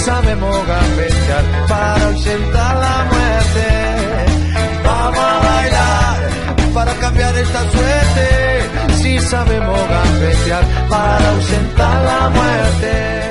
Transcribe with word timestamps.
Sabemos 0.00 0.66
gambetear 0.66 1.66
para 1.68 2.06
ausentar 2.06 2.76
la 2.76 3.04
muerte. 3.12 3.66
Vamos 4.84 5.18
a 5.18 5.38
bailar 5.38 6.72
para 6.74 6.94
cambiar 6.94 7.36
esta 7.36 7.70
suerte. 7.70 8.94
Si 8.94 9.18
sabemos 9.18 9.78
gambetear 9.88 10.88
para 10.88 11.30
ausentar 11.30 12.04
la 12.04 12.30
muerte. 12.30 13.30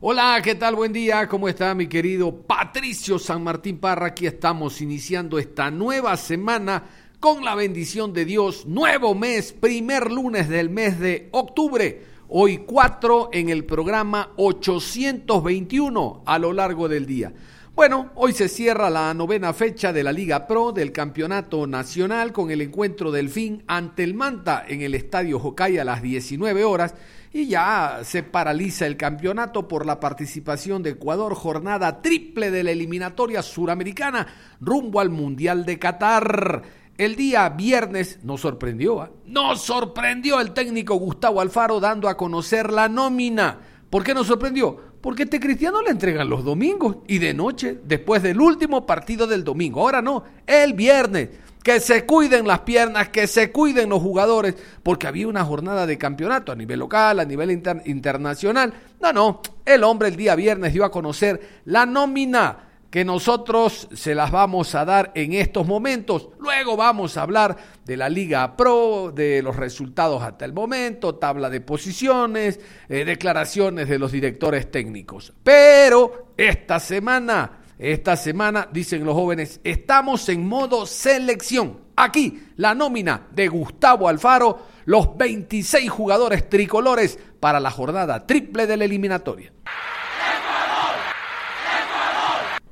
Hola, 0.00 0.40
¿qué 0.42 0.54
tal? 0.54 0.74
Buen 0.76 0.92
día, 0.92 1.26
¿cómo 1.28 1.48
está 1.48 1.74
mi 1.74 1.86
querido 1.86 2.42
Patricio 2.42 3.18
San 3.18 3.42
Martín 3.42 3.78
Parra? 3.78 4.06
Aquí 4.06 4.26
estamos 4.26 4.80
iniciando 4.80 5.38
esta 5.38 5.70
nueva 5.70 6.16
semana 6.16 6.84
con 7.20 7.44
la 7.44 7.54
bendición 7.54 8.12
de 8.12 8.24
Dios. 8.24 8.66
Nuevo 8.66 9.14
mes, 9.14 9.52
primer 9.52 10.10
lunes 10.10 10.48
del 10.48 10.70
mes 10.70 10.98
de 10.98 11.28
octubre. 11.32 12.17
Hoy 12.30 12.58
4 12.58 13.30
en 13.32 13.48
el 13.48 13.64
programa 13.64 14.32
821 14.36 16.24
a 16.26 16.38
lo 16.38 16.52
largo 16.52 16.86
del 16.86 17.06
día. 17.06 17.32
Bueno, 17.74 18.10
hoy 18.16 18.34
se 18.34 18.50
cierra 18.50 18.90
la 18.90 19.14
novena 19.14 19.54
fecha 19.54 19.94
de 19.94 20.02
la 20.02 20.12
Liga 20.12 20.46
Pro 20.46 20.72
del 20.72 20.92
Campeonato 20.92 21.66
Nacional 21.66 22.34
con 22.34 22.50
el 22.50 22.60
encuentro 22.60 23.10
del 23.10 23.30
fin 23.30 23.64
ante 23.66 24.04
el 24.04 24.12
Manta 24.12 24.62
en 24.68 24.82
el 24.82 24.94
Estadio 24.94 25.38
Jocay 25.38 25.78
a 25.78 25.84
las 25.84 26.02
19 26.02 26.64
horas 26.64 26.94
y 27.32 27.46
ya 27.46 28.00
se 28.02 28.22
paraliza 28.22 28.86
el 28.86 28.98
campeonato 28.98 29.66
por 29.66 29.86
la 29.86 29.98
participación 29.98 30.82
de 30.82 30.90
Ecuador, 30.90 31.34
jornada 31.34 32.02
triple 32.02 32.50
de 32.50 32.62
la 32.62 32.72
eliminatoria 32.72 33.42
suramericana 33.42 34.26
rumbo 34.60 35.00
al 35.00 35.08
Mundial 35.08 35.64
de 35.64 35.78
Qatar. 35.78 36.62
El 36.98 37.14
día 37.14 37.48
viernes 37.50 38.18
nos 38.24 38.40
sorprendió, 38.40 39.00
¿ah? 39.00 39.10
nos 39.24 39.62
sorprendió 39.62 40.40
el 40.40 40.50
técnico 40.50 40.96
Gustavo 40.96 41.40
Alfaro 41.40 41.78
dando 41.78 42.08
a 42.08 42.16
conocer 42.16 42.72
la 42.72 42.88
nómina. 42.88 43.56
¿Por 43.88 44.02
qué 44.02 44.14
nos 44.14 44.26
sorprendió? 44.26 44.76
Porque 45.00 45.22
este 45.22 45.38
cristiano 45.38 45.80
le 45.80 45.90
entregan 45.90 46.28
los 46.28 46.42
domingos 46.42 46.96
y 47.06 47.18
de 47.18 47.34
noche, 47.34 47.78
después 47.84 48.20
del 48.24 48.40
último 48.40 48.84
partido 48.84 49.28
del 49.28 49.44
domingo. 49.44 49.80
Ahora 49.80 50.02
no, 50.02 50.24
el 50.44 50.72
viernes. 50.72 51.28
Que 51.62 51.78
se 51.78 52.04
cuiden 52.04 52.48
las 52.48 52.60
piernas, 52.60 53.10
que 53.10 53.28
se 53.28 53.52
cuiden 53.52 53.90
los 53.90 54.02
jugadores, 54.02 54.56
porque 54.82 55.06
había 55.06 55.28
una 55.28 55.44
jornada 55.44 55.86
de 55.86 55.98
campeonato 55.98 56.50
a 56.50 56.56
nivel 56.56 56.80
local, 56.80 57.20
a 57.20 57.24
nivel 57.24 57.50
internacional. 57.84 58.72
No, 59.00 59.12
no, 59.12 59.42
el 59.64 59.84
hombre 59.84 60.08
el 60.08 60.16
día 60.16 60.34
viernes 60.34 60.72
dio 60.72 60.84
a 60.84 60.90
conocer 60.90 61.60
la 61.64 61.84
nómina 61.84 62.67
que 62.90 63.04
nosotros 63.04 63.88
se 63.92 64.14
las 64.14 64.30
vamos 64.30 64.74
a 64.74 64.84
dar 64.84 65.12
en 65.14 65.34
estos 65.34 65.66
momentos. 65.66 66.30
Luego 66.38 66.76
vamos 66.76 67.16
a 67.16 67.22
hablar 67.22 67.56
de 67.84 67.96
la 67.96 68.08
Liga 68.08 68.56
Pro, 68.56 69.12
de 69.14 69.42
los 69.42 69.56
resultados 69.56 70.22
hasta 70.22 70.44
el 70.44 70.52
momento, 70.52 71.16
tabla 71.16 71.50
de 71.50 71.60
posiciones, 71.60 72.60
eh, 72.88 73.04
declaraciones 73.04 73.88
de 73.88 73.98
los 73.98 74.12
directores 74.12 74.70
técnicos. 74.70 75.34
Pero 75.42 76.32
esta 76.36 76.80
semana, 76.80 77.60
esta 77.78 78.16
semana, 78.16 78.68
dicen 78.72 79.04
los 79.04 79.14
jóvenes, 79.14 79.60
estamos 79.64 80.28
en 80.30 80.46
modo 80.46 80.86
selección. 80.86 81.80
Aquí 81.96 82.42
la 82.56 82.74
nómina 82.74 83.26
de 83.32 83.48
Gustavo 83.48 84.08
Alfaro, 84.08 84.66
los 84.86 85.16
26 85.16 85.90
jugadores 85.90 86.48
tricolores 86.48 87.18
para 87.38 87.60
la 87.60 87.70
jornada 87.70 88.26
triple 88.26 88.66
de 88.66 88.76
la 88.78 88.84
eliminatoria. 88.84 89.52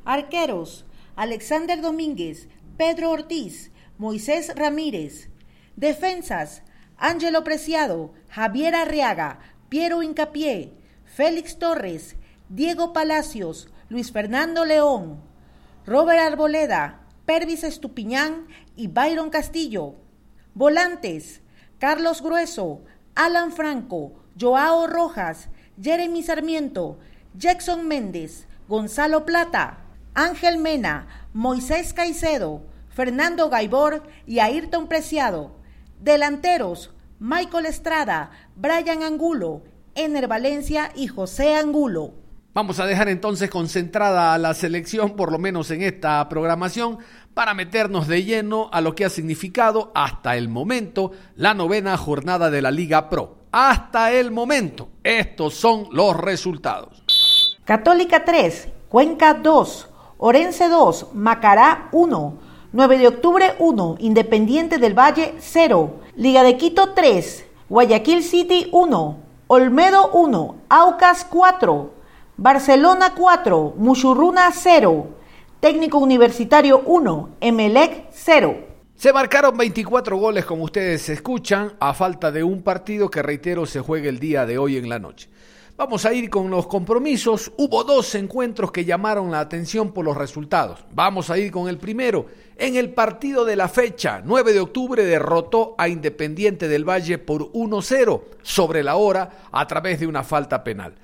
Arqueros, 0.07 0.87
Alexander 1.17 1.81
Domínguez, 1.81 2.49
Pedro 2.77 3.11
Ortiz, 3.11 3.73
Moisés 3.99 4.53
Ramírez. 4.55 5.31
Defensas, 5.75 6.63
Ángelo 6.97 7.43
Preciado, 7.43 8.13
Javier 8.31 8.77
Arriaga, 8.77 9.41
Piero 9.69 10.05
Incapié, 10.05 10.73
Félix 11.05 11.59
Torres, 11.59 12.17
Diego 12.49 12.93
Palacios, 12.93 13.69
Luis 13.89 14.13
Fernando 14.13 14.65
León, 14.65 15.21
Robert 15.85 16.21
Arboleda, 16.21 17.01
Pervis 17.25 17.65
Estupiñán 17.65 18.47
y 18.77 18.87
Byron 18.87 19.31
Castillo. 19.31 19.97
Volantes, 20.55 21.43
Carlos 21.79 22.23
Grueso, 22.23 22.85
Alan 23.17 23.51
Franco, 23.51 24.13
Joao 24.41 24.87
Rojas, 24.87 25.49
Jeremy 25.83 26.23
Sarmiento, 26.23 26.99
Jackson 27.35 27.89
Méndez, 27.89 28.47
Gonzalo 28.69 29.27
Plata. 29.27 29.86
Ángel 30.17 30.57
Mena, 30.57 31.29
Moisés 31.35 31.93
Caicedo, 31.93 32.63
Fernando 32.89 33.51
Gaibor 33.51 34.03
y 34.27 34.39
Ayrton 34.39 34.89
Preciado. 34.89 35.57
Delanteros, 36.01 36.95
Michael 37.19 37.67
Estrada, 37.67 38.31
Brian 38.55 39.03
Angulo, 39.03 39.65
Ener 39.95 40.27
Valencia 40.27 40.91
y 40.97 41.07
José 41.07 41.55
Angulo. 41.55 42.15
Vamos 42.55 42.81
a 42.81 42.87
dejar 42.87 43.11
entonces 43.11 43.51
concentrada 43.51 44.33
a 44.33 44.39
la 44.39 44.55
selección, 44.55 45.17
por 45.17 45.31
lo 45.31 45.39
menos 45.39 45.71
en 45.71 45.83
esta 45.83 46.27
programación, 46.31 46.97
para 47.35 47.53
meternos 47.53 48.09
de 48.09 48.25
lleno 48.25 48.71
a 48.73 48.81
lo 48.81 48.95
que 48.95 49.05
ha 49.05 49.11
significado 49.11 49.93
hasta 49.95 50.39
el 50.39 50.49
momento 50.49 51.13
la 51.35 51.53
novena 51.53 51.95
jornada 51.99 52.49
de 52.49 52.63
la 52.63 52.71
Liga 52.71 53.11
Pro. 53.11 53.37
Hasta 53.53 54.13
el 54.13 54.31
momento, 54.31 54.89
estos 55.05 55.53
son 55.53 55.89
los 55.93 56.17
resultados. 56.17 57.59
Católica 57.67 58.25
3, 58.25 58.69
Cuenca 58.89 59.35
2, 59.35 59.91
Orense 60.19 60.71
2, 60.71 61.09
Macará 61.13 61.89
1, 61.93 62.39
9 62.73 62.99
de 62.99 63.09
octubre 63.09 63.55
1, 63.59 63.97
Independiente 63.99 64.79
del 64.79 64.99
Valle 64.99 65.35
0, 65.39 66.01
Liga 66.17 66.43
de 66.43 66.57
Quito 66.57 66.95
3, 66.95 67.45
Guayaquil 67.69 68.23
City 68.23 68.69
1, 68.73 69.19
Olmedo 69.49 70.11
1, 70.13 70.57
Aucas 70.71 71.27
4, 71.27 71.91
Barcelona 72.39 73.13
4, 73.15 73.75
Muchurruna 73.77 74.51
0, 74.53 75.07
Técnico 75.61 75.99
Universitario 75.99 76.81
1, 76.87 77.29
Emelec 77.43 78.07
0. 78.13 78.57
Se 78.95 79.13
marcaron 79.13 79.55
24 79.55 80.17
goles, 80.17 80.47
como 80.47 80.65
ustedes 80.65 81.11
escuchan, 81.11 81.75
a 81.79 81.93
falta 81.93 82.33
de 82.33 82.43
un 82.43 82.63
partido 82.63 83.11
que, 83.11 83.21
reitero, 83.21 83.67
se 83.67 83.81
juegue 83.81 84.09
el 84.09 84.19
día 84.19 84.47
de 84.47 84.57
hoy 84.57 84.79
en 84.79 84.89
la 84.89 84.99
noche. 84.99 85.29
Vamos 85.79 86.07
a 86.07 86.15
ir 86.15 86.31
con 86.31 86.49
los 86.51 86.67
compromisos. 86.69 87.53
Hubo 87.59 87.85
dos 87.85 88.15
encuentros 88.15 88.73
que 88.73 88.87
llamaron 88.87 89.31
la 89.31 89.41
atención 89.41 89.93
por 89.93 90.07
los 90.07 90.17
resultados. 90.17 90.79
Vamos 90.95 91.29
a 91.29 91.37
ir 91.37 91.51
con 91.53 91.69
el 91.69 91.77
primero. 91.77 92.25
En 92.57 92.77
el 92.77 92.95
partido 92.95 93.45
de 93.45 93.57
la 93.57 93.69
fecha, 93.69 94.23
9 94.25 94.55
de 94.55 94.61
octubre, 94.61 95.05
derrotó 95.05 95.75
a 95.77 95.89
Independiente 95.89 96.69
del 96.69 96.89
Valle 96.89 97.19
por 97.19 97.53
1-0 97.53 98.23
sobre 98.41 98.83
la 98.83 98.97
hora 98.97 99.49
a 99.53 99.67
través 99.67 100.01
de 100.01 100.07
una 100.07 100.25
falta 100.25 100.65
penal. 100.65 100.95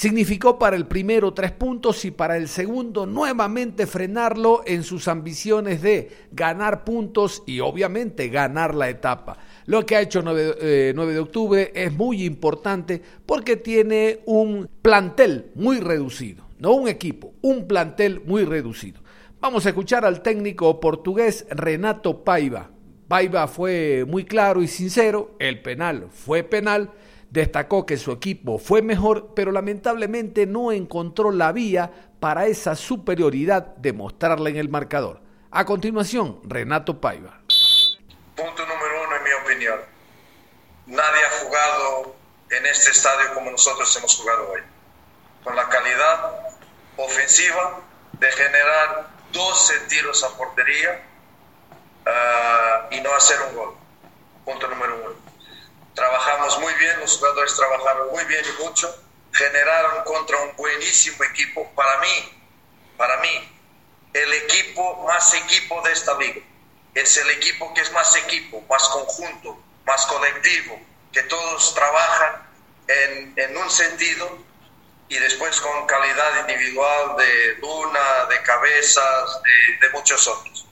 Significó 0.00 0.58
para 0.58 0.76
el 0.76 0.86
primero 0.86 1.34
tres 1.34 1.52
puntos 1.52 2.06
y 2.06 2.10
para 2.10 2.38
el 2.38 2.48
segundo 2.48 3.04
nuevamente 3.04 3.86
frenarlo 3.86 4.62
en 4.64 4.82
sus 4.82 5.08
ambiciones 5.08 5.82
de 5.82 6.08
ganar 6.32 6.84
puntos 6.84 7.42
y 7.44 7.60
obviamente 7.60 8.30
ganar 8.30 8.74
la 8.74 8.88
etapa. 8.88 9.36
Lo 9.66 9.84
que 9.84 9.96
ha 9.96 10.00
hecho 10.00 10.22
9, 10.22 10.54
eh, 10.58 10.94
de 10.96 11.18
octubre 11.18 11.70
es 11.74 11.92
muy 11.92 12.24
importante 12.24 13.02
porque 13.26 13.58
tiene 13.58 14.20
un 14.24 14.70
plantel 14.80 15.50
muy 15.54 15.80
reducido, 15.80 16.46
no 16.58 16.72
un 16.72 16.88
equipo, 16.88 17.34
un 17.42 17.68
plantel 17.68 18.22
muy 18.24 18.46
reducido. 18.46 19.02
Vamos 19.38 19.66
a 19.66 19.68
escuchar 19.68 20.06
al 20.06 20.22
técnico 20.22 20.80
portugués 20.80 21.44
Renato 21.50 22.24
Paiva. 22.24 22.70
Paiva 23.06 23.46
fue 23.48 24.06
muy 24.08 24.24
claro 24.24 24.62
y 24.62 24.66
sincero, 24.66 25.34
el 25.38 25.60
penal 25.60 26.06
fue 26.10 26.42
penal, 26.42 26.90
destacó 27.30 27.86
que 27.86 27.96
su 27.96 28.12
equipo 28.12 28.58
fue 28.58 28.82
mejor, 28.82 29.32
pero 29.34 29.52
lamentablemente 29.52 30.46
no 30.46 30.72
encontró 30.72 31.30
la 31.30 31.52
vía 31.52 31.90
para 32.18 32.46
esa 32.46 32.76
superioridad 32.76 33.76
de 33.76 33.92
mostrarla 33.92 34.50
en 34.50 34.56
el 34.56 34.68
marcador. 34.68 35.22
A 35.50 35.64
continuación, 35.64 36.40
Renato 36.44 37.00
Paiva. 37.00 37.40
Punto 38.36 38.66
número 38.66 39.04
uno, 39.06 39.16
en 39.16 39.24
mi 39.24 39.30
opinión. 39.44 39.80
Nadie 40.86 41.24
ha 41.24 41.44
jugado 41.44 42.14
en 42.50 42.66
este 42.66 42.90
estadio 42.90 43.34
como 43.34 43.50
nosotros 43.50 43.96
hemos 43.96 44.16
jugado 44.16 44.50
hoy. 44.50 44.60
Con 45.44 45.56
la 45.56 45.68
calidad 45.68 46.32
ofensiva 46.96 47.80
de 48.12 48.30
generar 48.30 49.08
12 49.32 49.80
tiros 49.88 50.22
a 50.24 50.36
portería 50.36 51.02
ah, 52.06 52.88
y 52.90 53.00
no 53.00 53.12
hacer 53.14 53.38
un 53.48 53.56
gol. 53.56 53.74
Punto 54.44 54.68
número 54.68 54.96
uno. 54.96 55.19
Trabajamos 56.00 56.58
muy 56.60 56.72
bien, 56.76 56.98
los 56.98 57.18
jugadores 57.18 57.54
trabajaron 57.54 58.08
muy 58.10 58.24
bien 58.24 58.42
y 58.42 58.62
mucho, 58.62 59.04
generaron 59.34 60.02
contra 60.04 60.38
un 60.38 60.56
buenísimo 60.56 61.22
equipo. 61.24 61.70
Para 61.74 61.98
mí, 61.98 62.42
para 62.96 63.18
mí, 63.18 63.52
el 64.14 64.32
equipo 64.32 65.04
más 65.06 65.34
equipo 65.34 65.82
de 65.82 65.92
esta 65.92 66.16
liga. 66.16 66.40
Es 66.94 67.18
el 67.18 67.28
equipo 67.32 67.74
que 67.74 67.82
es 67.82 67.92
más 67.92 68.16
equipo, 68.16 68.62
más 68.62 68.88
conjunto, 68.88 69.62
más 69.84 70.06
colectivo, 70.06 70.80
que 71.12 71.22
todos 71.24 71.74
trabajan 71.74 72.48
en, 72.88 73.34
en 73.36 73.56
un 73.58 73.70
sentido 73.70 74.38
y 75.06 75.18
después 75.18 75.60
con 75.60 75.86
calidad 75.86 76.48
individual 76.48 77.14
de 77.18 77.56
Luna, 77.60 78.24
de 78.30 78.40
Cabezas, 78.40 79.42
de, 79.42 79.86
de 79.86 79.92
muchos 79.92 80.26
otros. 80.26 80.66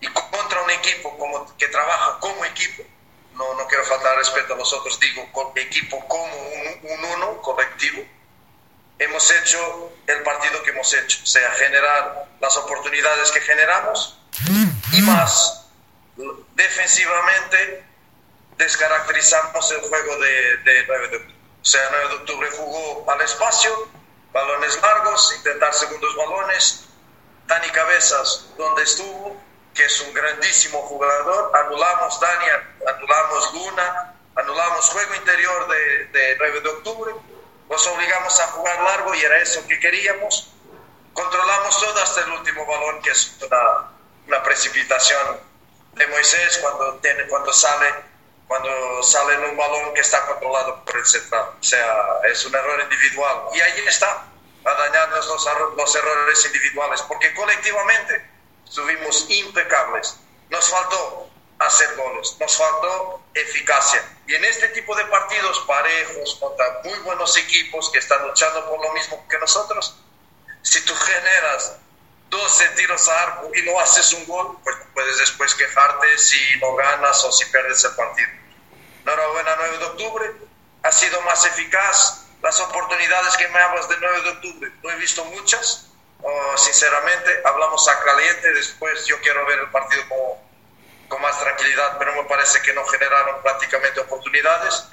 Y 0.00 0.06
contra 0.06 0.62
un 0.62 0.70
equipo 0.70 1.18
como, 1.18 1.56
que 1.56 1.66
trabaja 1.66 2.20
como 2.20 2.44
equipo, 2.44 2.84
no, 3.34 3.54
no 3.54 3.66
quiero 3.66 3.84
faltar 3.84 4.16
respeto 4.16 4.54
a 4.54 4.56
los 4.56 4.72
otros, 4.72 4.98
digo 5.00 5.28
equipo 5.56 6.06
como 6.06 6.24
un, 6.24 6.90
un 6.90 7.04
uno 7.04 7.42
colectivo, 7.42 8.02
hemos 8.98 9.30
hecho 9.30 9.92
el 10.06 10.22
partido 10.22 10.62
que 10.62 10.70
hemos 10.70 10.92
hecho, 10.94 11.18
o 11.22 11.26
sea, 11.26 11.50
generar 11.52 12.28
las 12.40 12.56
oportunidades 12.56 13.30
que 13.30 13.40
generamos 13.40 14.18
y 14.92 15.00
más 15.02 15.64
defensivamente 16.54 17.84
descaracterizamos 18.56 19.70
el 19.72 19.80
juego 19.80 20.16
de, 20.18 20.56
de 20.58 20.84
9 20.86 21.08
de 21.08 21.16
octubre. 21.16 21.34
O 21.60 21.64
sea, 21.64 21.80
9 21.90 22.08
de 22.08 22.14
octubre 22.16 22.50
jugó 22.56 23.10
al 23.10 23.20
espacio, 23.22 23.88
balones 24.32 24.80
largos, 24.80 25.34
intentar 25.36 25.74
segundos 25.74 26.14
balones. 26.16 26.84
Dani 27.46 27.68
Cabezas, 27.70 28.46
donde 28.56 28.82
estuvo, 28.82 29.36
que 29.74 29.84
es 29.84 30.00
un 30.00 30.14
grandísimo 30.14 30.80
jugador, 30.82 31.50
anulamos 31.56 32.20
Dani, 32.20 32.44
anulamos 32.86 33.54
Luna, 33.54 34.14
anulamos 34.36 34.88
juego 34.90 35.14
interior 35.16 35.68
de, 35.68 36.06
de 36.06 36.36
9 36.38 36.60
de 36.60 36.68
octubre 36.68 37.14
nos 37.68 37.86
obligamos 37.86 38.38
a 38.40 38.46
jugar 38.48 38.80
largo 38.82 39.14
y 39.14 39.20
era 39.20 39.38
eso 39.38 39.66
que 39.66 39.78
queríamos. 39.80 40.52
Controlamos 41.12 41.80
todo 41.80 42.02
hasta 42.02 42.20
el 42.22 42.30
último 42.32 42.66
balón, 42.66 43.00
que 43.02 43.10
es 43.10 43.36
una, 43.40 43.90
una 44.26 44.42
precipitación 44.42 45.40
de 45.94 46.06
Moisés 46.08 46.58
cuando, 46.58 46.94
tiene, 46.96 47.26
cuando, 47.28 47.52
sale, 47.52 47.86
cuando 48.46 49.02
sale 49.02 49.34
en 49.34 49.44
un 49.44 49.56
balón 49.56 49.94
que 49.94 50.00
está 50.00 50.26
controlado 50.26 50.84
por 50.84 50.96
el 50.96 51.06
central. 51.06 51.50
O 51.60 51.64
sea, 51.64 52.20
es 52.30 52.44
un 52.44 52.54
error 52.54 52.80
individual. 52.82 53.48
Y 53.54 53.60
ahí 53.60 53.84
está, 53.86 54.24
a 54.64 54.74
dañarnos 54.74 55.26
los, 55.26 55.48
los 55.76 55.96
errores 55.96 56.46
individuales, 56.46 57.02
porque 57.02 57.32
colectivamente 57.34 58.33
estuvimos 58.74 59.30
impecables. 59.30 60.16
Nos 60.50 60.68
faltó 60.68 61.30
hacer 61.60 61.94
goles. 61.94 62.36
Nos 62.40 62.56
faltó 62.56 63.22
eficacia. 63.32 64.04
Y 64.26 64.34
en 64.34 64.44
este 64.44 64.66
tipo 64.68 64.96
de 64.96 65.04
partidos 65.04 65.60
parejos, 65.60 66.36
contra 66.40 66.80
muy 66.82 66.98
buenos 67.00 67.36
equipos 67.36 67.90
que 67.92 68.00
están 68.00 68.26
luchando 68.26 68.68
por 68.68 68.84
lo 68.84 68.92
mismo 68.92 69.24
que 69.28 69.38
nosotros, 69.38 69.96
si 70.62 70.84
tú 70.84 70.92
generas 70.96 71.76
12 72.30 72.68
tiros 72.70 73.08
a 73.08 73.22
arco 73.22 73.50
y 73.54 73.62
no 73.62 73.78
haces 73.78 74.12
un 74.12 74.26
gol, 74.26 74.58
pues 74.64 74.76
puedes 74.92 75.18
después 75.18 75.54
quejarte 75.54 76.18
si 76.18 76.58
no 76.60 76.74
ganas 76.74 77.22
o 77.22 77.30
si 77.30 77.44
pierdes 77.46 77.84
el 77.84 77.94
partido. 77.94 78.28
Enhorabuena 79.04 79.54
9 79.56 79.78
de 79.78 79.84
octubre, 79.84 80.32
ha 80.82 80.90
sido 80.90 81.20
más 81.22 81.44
eficaz. 81.46 82.26
Las 82.42 82.58
oportunidades 82.58 83.36
que 83.36 83.48
me 83.48 83.58
hablas 83.60 83.88
de 83.88 83.96
9 84.00 84.22
de 84.22 84.30
octubre, 84.30 84.72
no 84.82 84.90
he 84.90 84.96
visto 84.96 85.24
muchas. 85.26 85.93
Oh, 86.26 86.56
sinceramente, 86.56 87.42
hablamos 87.44 87.86
a 87.86 88.02
caliente, 88.02 88.50
después 88.54 89.04
yo 89.04 89.20
quiero 89.20 89.44
ver 89.44 89.58
el 89.58 89.70
partido 89.70 90.08
como 90.08 90.42
con 91.06 91.20
más 91.20 91.38
tranquilidad, 91.38 91.98
pero 91.98 92.14
me 92.14 92.24
parece 92.24 92.62
que 92.62 92.72
no 92.72 92.82
generaron 92.86 93.42
prácticamente 93.42 94.00
oportunidades. 94.00 94.88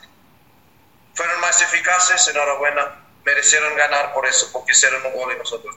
Fueron 1.13 1.39
más 1.39 1.62
eficaces, 1.62 2.28
enhorabuena, 2.28 3.06
merecieron 3.24 3.74
ganar 3.78 4.13
por 4.13 4.25
eso, 4.25 4.51
porque 4.51 4.74
hicieron 4.74 5.06
un 5.06 5.13
gol 5.13 5.33
y 5.33 5.38
nosotros. 5.38 5.74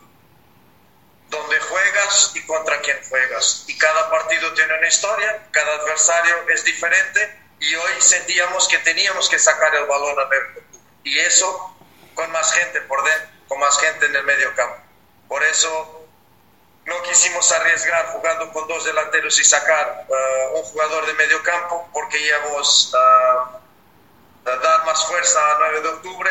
Donde 1.28 1.60
juegas 1.60 2.32
y 2.34 2.44
contra 2.46 2.80
quién 2.80 2.98
juegas. 3.08 3.64
Y 3.68 3.78
cada 3.78 4.10
partido 4.10 4.52
tiene 4.54 4.76
una 4.76 4.88
historia, 4.88 5.46
cada 5.52 5.72
adversario 5.76 6.48
es 6.48 6.64
diferente 6.64 7.42
y 7.60 7.76
hoy 7.76 7.92
sentíamos 8.00 8.66
que 8.66 8.78
teníamos 8.78 9.28
que 9.28 9.38
sacar 9.38 9.72
el 9.76 9.86
balón 9.86 10.18
a 10.18 10.24
ver. 10.24 10.64
Y 11.04 11.16
eso 11.20 11.76
con 12.14 12.28
más 12.32 12.52
gente 12.54 12.80
por 12.82 13.04
dentro, 13.04 13.28
con 13.46 13.60
más 13.60 13.78
gente 13.78 14.06
en 14.06 14.16
el 14.16 14.24
medio 14.24 14.52
campo. 14.56 14.83
Por 15.28 15.42
eso 15.42 16.06
no 16.86 17.02
quisimos 17.02 17.50
arriesgar 17.52 18.06
jugando 18.12 18.52
con 18.52 18.68
dos 18.68 18.84
delanteros 18.84 19.38
y 19.40 19.44
sacar 19.44 20.06
uh, 20.08 20.58
un 20.58 20.62
jugador 20.64 21.06
de 21.06 21.14
medio 21.14 21.42
campo 21.42 21.88
porque 21.92 22.18
íbamos 22.18 22.92
a 22.94 23.60
dar 24.44 24.84
más 24.84 25.06
fuerza 25.06 25.40
a 25.40 25.58
9 25.58 25.80
de 25.80 25.88
octubre 25.88 26.30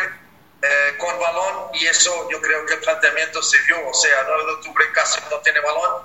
eh, 0.61 0.97
con 0.99 1.19
balón 1.19 1.69
y 1.73 1.87
eso 1.87 2.29
yo 2.29 2.39
creo 2.39 2.65
que 2.65 2.75
el 2.75 2.79
planteamiento 2.79 3.41
se 3.41 3.59
vio, 3.63 3.89
o 3.89 3.93
sea, 3.93 4.23
9 4.27 4.45
de 4.45 4.51
octubre 4.51 4.85
casi 4.93 5.19
no 5.29 5.37
tiene 5.39 5.59
balón, 5.59 6.03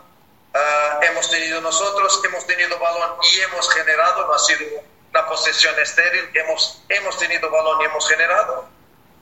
hemos 1.02 1.30
tenido 1.30 1.60
nosotros, 1.60 2.20
hemos 2.24 2.46
tenido 2.46 2.78
balón 2.78 3.18
y 3.30 3.40
hemos 3.40 3.72
generado, 3.72 4.26
no 4.26 4.34
ha 4.34 4.38
sido 4.38 4.82
una 5.10 5.26
posesión 5.28 5.78
estéril, 5.78 6.30
hemos, 6.34 6.82
hemos 6.88 7.18
tenido 7.18 7.50
balón 7.50 7.82
y 7.82 7.84
hemos 7.84 8.08
generado, 8.08 8.68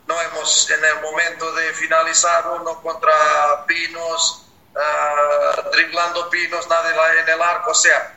no 0.06 0.20
hemos 0.20 0.70
en 0.70 0.84
el 0.84 1.00
momento 1.00 1.52
de 1.52 1.72
finalizar 1.74 2.46
uno 2.48 2.80
contra 2.80 3.64
Pinos, 3.66 4.46
uh, 4.74 5.70
driblando 5.70 6.30
pinos, 6.30 6.68
nada 6.68 6.90
en 7.20 7.28
el 7.28 7.42
arco, 7.42 7.70
o 7.72 7.74
sea, 7.74 8.14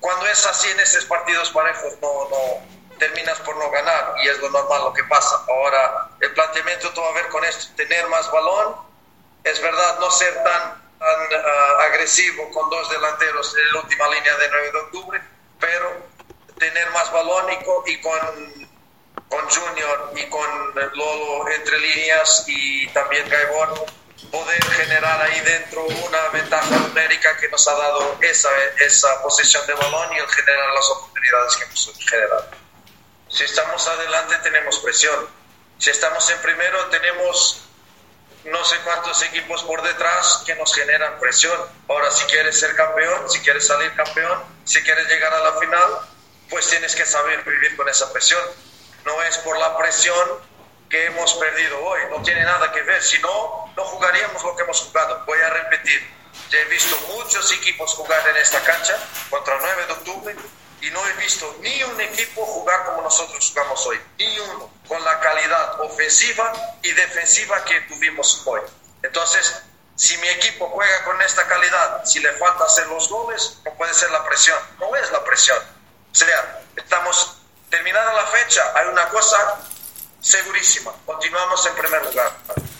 cuando 0.00 0.26
es 0.26 0.44
así 0.46 0.68
en 0.70 0.80
esos 0.80 1.04
partidos 1.04 1.50
parejos 1.50 1.94
no, 2.00 2.98
terminas 2.98 3.38
por 3.40 3.56
no 3.56 3.70
ganar 3.70 4.14
y 4.22 4.28
es 4.28 4.38
lo 4.38 4.50
normal 4.50 4.84
lo 4.84 4.92
que 4.92 5.04
pasa. 5.04 5.44
Ahora, 5.48 6.10
el 6.20 6.32
planteamiento 6.32 6.90
todo 6.92 7.08
a 7.08 7.12
ver 7.12 7.28
con 7.28 7.44
esto, 7.44 7.74
tener 7.76 8.06
más 8.08 8.30
balón, 8.30 8.76
es 9.44 9.60
verdad, 9.60 9.98
no 10.00 10.10
ser 10.10 10.34
tan, 10.42 10.82
uh, 11.00 11.80
agresivo 11.82 12.50
con 12.50 12.68
dos 12.70 12.90
delanteros 12.90 13.56
en 13.56 13.72
la 13.72 13.80
última 13.80 14.08
línea 14.08 14.36
de 14.36 14.48
9 14.48 14.72
de 14.72 14.78
octubre, 14.78 15.22
pero 15.60 16.14
tener 16.58 16.90
más 16.90 17.12
balón 17.12 17.46
y 17.86 18.00
con, 18.00 18.73
con 19.34 19.50
Junior 19.50 20.12
y 20.14 20.24
con 20.28 20.74
Lolo 20.94 21.48
entre 21.50 21.78
líneas 21.78 22.44
y 22.46 22.86
también 22.88 23.28
Gaibor 23.28 23.86
poder 24.30 24.64
generar 24.64 25.22
ahí 25.22 25.40
dentro 25.40 25.84
una 25.84 26.28
ventaja 26.28 26.70
numérica 26.70 27.36
que 27.38 27.48
nos 27.48 27.66
ha 27.66 27.74
dado 27.74 28.16
esa, 28.20 28.48
esa 28.78 29.22
posición 29.22 29.66
de 29.66 29.74
balón 29.74 30.12
y 30.12 30.18
el 30.18 30.28
generar 30.28 30.72
las 30.74 30.88
oportunidades 30.90 31.56
que 31.56 31.64
hemos 31.64 31.92
generado. 32.08 32.46
Si 33.28 33.44
estamos 33.44 33.88
adelante 33.88 34.36
tenemos 34.42 34.78
presión. 34.78 35.28
Si 35.78 35.90
estamos 35.90 36.30
en 36.30 36.38
primero 36.38 36.86
tenemos 36.86 37.60
no 38.44 38.64
sé 38.64 38.76
cuántos 38.84 39.22
equipos 39.22 39.62
por 39.64 39.82
detrás 39.82 40.42
que 40.46 40.54
nos 40.54 40.72
generan 40.74 41.18
presión. 41.18 41.58
Ahora, 41.88 42.10
si 42.10 42.24
quieres 42.26 42.60
ser 42.60 42.76
campeón, 42.76 43.28
si 43.30 43.40
quieres 43.40 43.66
salir 43.66 43.92
campeón, 43.94 44.44
si 44.64 44.82
quieres 44.82 45.08
llegar 45.08 45.32
a 45.32 45.40
la 45.40 45.52
final, 45.58 45.98
pues 46.50 46.68
tienes 46.68 46.94
que 46.94 47.06
saber 47.06 47.42
vivir 47.42 47.76
con 47.76 47.88
esa 47.88 48.12
presión. 48.12 48.40
No 49.04 49.22
es 49.22 49.38
por 49.38 49.58
la 49.58 49.76
presión 49.76 50.40
que 50.88 51.06
hemos 51.06 51.34
perdido 51.34 51.84
hoy, 51.84 52.00
no 52.10 52.22
tiene 52.22 52.44
nada 52.44 52.70
que 52.72 52.82
ver, 52.82 53.02
si 53.02 53.18
no, 53.18 53.72
no 53.76 53.84
jugaríamos 53.84 54.42
lo 54.42 54.56
que 54.56 54.62
hemos 54.62 54.80
jugado. 54.80 55.24
Voy 55.26 55.38
a 55.40 55.50
repetir, 55.50 56.08
ya 56.50 56.58
he 56.58 56.64
visto 56.66 56.96
muchos 57.08 57.50
equipos 57.52 57.94
jugar 57.94 58.26
en 58.28 58.36
esta 58.36 58.60
cancha 58.62 58.96
contra 59.28 59.54
el 59.56 59.62
9 59.62 59.86
de 59.86 59.92
octubre 59.92 60.36
y 60.80 60.90
no 60.90 61.06
he 61.08 61.12
visto 61.14 61.56
ni 61.60 61.82
un 61.82 62.00
equipo 62.00 62.44
jugar 62.44 62.84
como 62.84 63.02
nosotros 63.02 63.48
jugamos 63.50 63.86
hoy, 63.86 64.00
ni 64.18 64.38
uno, 64.38 64.70
con 64.86 65.02
la 65.04 65.18
calidad 65.20 65.80
ofensiva 65.80 66.52
y 66.82 66.92
defensiva 66.92 67.64
que 67.64 67.80
tuvimos 67.82 68.42
hoy. 68.44 68.60
Entonces, 69.02 69.62
si 69.96 70.16
mi 70.18 70.28
equipo 70.28 70.68
juega 70.68 71.04
con 71.04 71.20
esta 71.22 71.46
calidad, 71.46 72.04
si 72.04 72.20
le 72.20 72.32
falta 72.32 72.64
hacer 72.64 72.86
los 72.88 73.08
goles, 73.08 73.58
no 73.64 73.72
puede 73.74 73.94
ser 73.94 74.10
la 74.10 74.24
presión, 74.24 74.58
no 74.78 74.94
es 74.96 75.10
la 75.10 75.24
presión. 75.24 75.58
O 76.12 76.14
sea, 76.14 76.62
estamos 76.76 77.38
terminada 77.74 78.12
la 78.12 78.26
fecha, 78.26 78.72
hay 78.76 78.86
una 78.86 79.08
cosa 79.08 79.60
segurísima. 80.20 80.92
Continuamos 81.04 81.66
en 81.66 81.74
primer 81.74 82.04
lugar, 82.04 82.30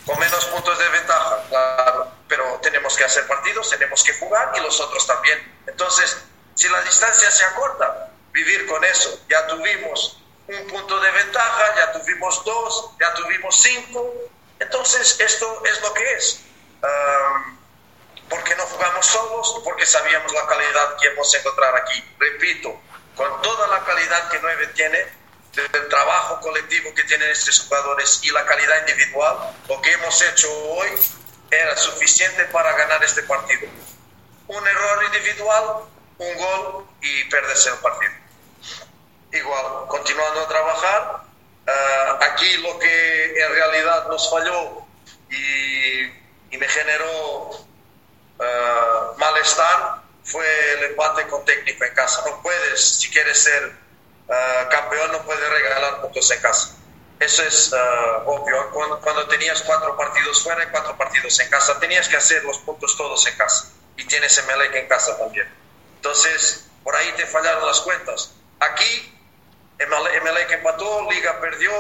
con 0.06 0.18
menos 0.20 0.44
puntos 0.46 0.78
de 0.78 0.88
ventaja, 0.88 1.42
claro, 1.48 2.12
pero 2.28 2.60
tenemos 2.62 2.96
que 2.96 3.04
hacer 3.04 3.26
partidos, 3.26 3.70
tenemos 3.70 4.04
que 4.04 4.14
jugar 4.14 4.52
y 4.54 4.60
los 4.60 4.80
otros 4.80 5.04
también. 5.04 5.38
Entonces, 5.66 6.16
si 6.54 6.68
la 6.68 6.80
distancia 6.82 7.28
se 7.28 7.44
acorta, 7.44 8.10
vivir 8.30 8.66
con 8.68 8.84
eso. 8.84 9.18
Ya 9.28 9.44
tuvimos 9.48 10.22
un 10.46 10.66
punto 10.68 11.00
de 11.00 11.10
ventaja, 11.10 11.74
ya 11.76 11.92
tuvimos 11.92 12.44
dos, 12.44 12.90
ya 13.00 13.12
tuvimos 13.14 13.60
cinco. 13.60 14.14
Entonces, 14.60 15.18
esto 15.18 15.62
es 15.64 15.80
lo 15.80 15.92
que 15.92 16.12
es. 16.12 16.40
Um, 16.82 17.58
porque 18.28 18.54
no 18.54 18.64
jugamos 18.66 19.06
solos, 19.06 19.60
porque 19.64 19.86
sabíamos 19.86 20.32
la 20.32 20.46
calidad 20.46 20.96
que 21.00 21.08
hemos 21.08 21.34
encontrar 21.34 21.74
aquí. 21.76 22.14
Repito, 22.18 22.80
con 23.16 23.42
toda 23.42 23.68
la 23.68 23.84
calidad 23.84 24.28
que 24.28 24.38
9 24.40 24.66
tiene, 24.74 25.06
del 25.54 25.88
trabajo 25.88 26.40
colectivo 26.40 26.92
que 26.94 27.04
tienen 27.04 27.30
estos 27.30 27.60
jugadores 27.60 28.20
y 28.24 28.30
la 28.30 28.44
calidad 28.44 28.80
individual, 28.80 29.36
lo 29.68 29.80
que 29.80 29.92
hemos 29.92 30.20
hecho 30.22 30.48
hoy 30.70 30.88
era 31.50 31.76
suficiente 31.76 32.44
para 32.46 32.72
ganar 32.72 33.02
este 33.04 33.22
partido. 33.22 33.68
Un 34.48 34.66
error 34.66 35.04
individual, 35.04 35.64
un 36.18 36.38
gol 36.38 36.86
y 37.00 37.24
perderse 37.24 37.70
el 37.70 37.76
partido. 37.76 38.12
Igual, 39.32 39.86
continuando 39.88 40.40
a 40.40 40.48
trabajar, 40.48 41.22
uh, 41.66 42.24
aquí 42.24 42.56
lo 42.58 42.78
que 42.78 43.40
en 43.40 43.52
realidad 43.52 44.08
nos 44.08 44.30
falló 44.30 44.84
y, 45.30 46.02
y 46.50 46.58
me 46.58 46.68
generó 46.68 47.48
uh, 47.50 49.18
malestar 49.18 50.03
fue 50.24 50.46
el 50.74 50.84
empate 50.84 51.26
con 51.28 51.44
técnico 51.44 51.84
en 51.84 51.94
casa. 51.94 52.22
No 52.26 52.42
puedes, 52.42 52.98
si 52.98 53.10
quieres 53.10 53.38
ser 53.38 53.72
uh, 54.28 54.68
campeón, 54.70 55.12
no 55.12 55.22
puedes 55.22 55.48
regalar 55.48 56.00
puntos 56.00 56.30
en 56.30 56.40
casa. 56.40 56.76
Eso 57.20 57.42
es 57.42 57.72
uh, 57.72 58.28
obvio. 58.28 58.70
Cuando, 58.70 59.00
cuando, 59.00 59.28
tenías 59.28 59.62
cuatro 59.62 59.96
partidos 59.96 60.42
fuera 60.42 60.64
y 60.64 60.66
cuatro 60.68 60.96
partidos 60.96 61.38
en 61.40 61.48
casa, 61.50 61.78
tenías 61.78 62.08
que 62.08 62.16
hacer 62.16 62.42
los 62.44 62.58
puntos 62.58 62.96
todos 62.96 63.26
en 63.26 63.36
casa. 63.36 63.70
Y 63.96 64.04
tienes 64.06 64.36
Emelec 64.38 64.74
en 64.74 64.88
casa 64.88 65.16
también. 65.18 65.48
Entonces, 65.96 66.66
por 66.82 66.96
ahí 66.96 67.12
te 67.16 67.26
fallaron 67.26 67.66
las 67.66 67.80
cuentas. 67.80 68.32
Aquí, 68.60 69.18
Emelec 69.78 70.50
empató, 70.50 71.08
Liga 71.10 71.40
perdió. 71.40 71.72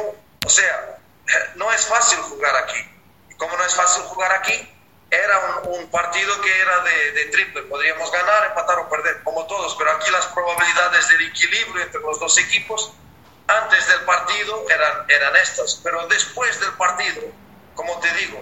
O 0.46 0.48
sea, 0.48 0.98
no 1.56 1.72
es 1.72 1.86
fácil 1.86 2.18
jugar 2.20 2.54
aquí. 2.56 2.90
Y 3.30 3.34
como 3.34 3.56
no 3.56 3.64
es 3.64 3.74
fácil 3.74 4.02
jugar 4.04 4.32
aquí, 4.32 4.73
era 5.14 5.62
un, 5.64 5.86
partido 5.88 6.40
que 6.40 6.60
era 6.60 6.80
de, 6.80 7.12
de, 7.12 7.24
triple. 7.26 7.62
Podríamos 7.62 8.10
ganar, 8.10 8.46
empatar 8.48 8.78
o 8.78 8.88
perder, 8.88 9.22
como 9.22 9.46
todos. 9.46 9.74
Pero 9.76 9.90
aquí 9.92 10.10
las 10.10 10.26
probabilidades 10.26 11.08
del 11.08 11.28
equilibrio 11.28 11.82
entre 11.82 12.00
los 12.00 12.18
dos 12.18 12.38
equipos 12.38 12.92
antes 13.46 13.88
del 13.88 14.00
partido 14.06 14.64
eran, 14.70 15.04
eran 15.08 15.36
estas, 15.36 15.80
pero 15.82 16.06
después 16.08 16.58
del 16.60 16.72
partido, 16.72 17.22
como 17.74 17.98
te 18.00 18.08
digo, 18.14 18.40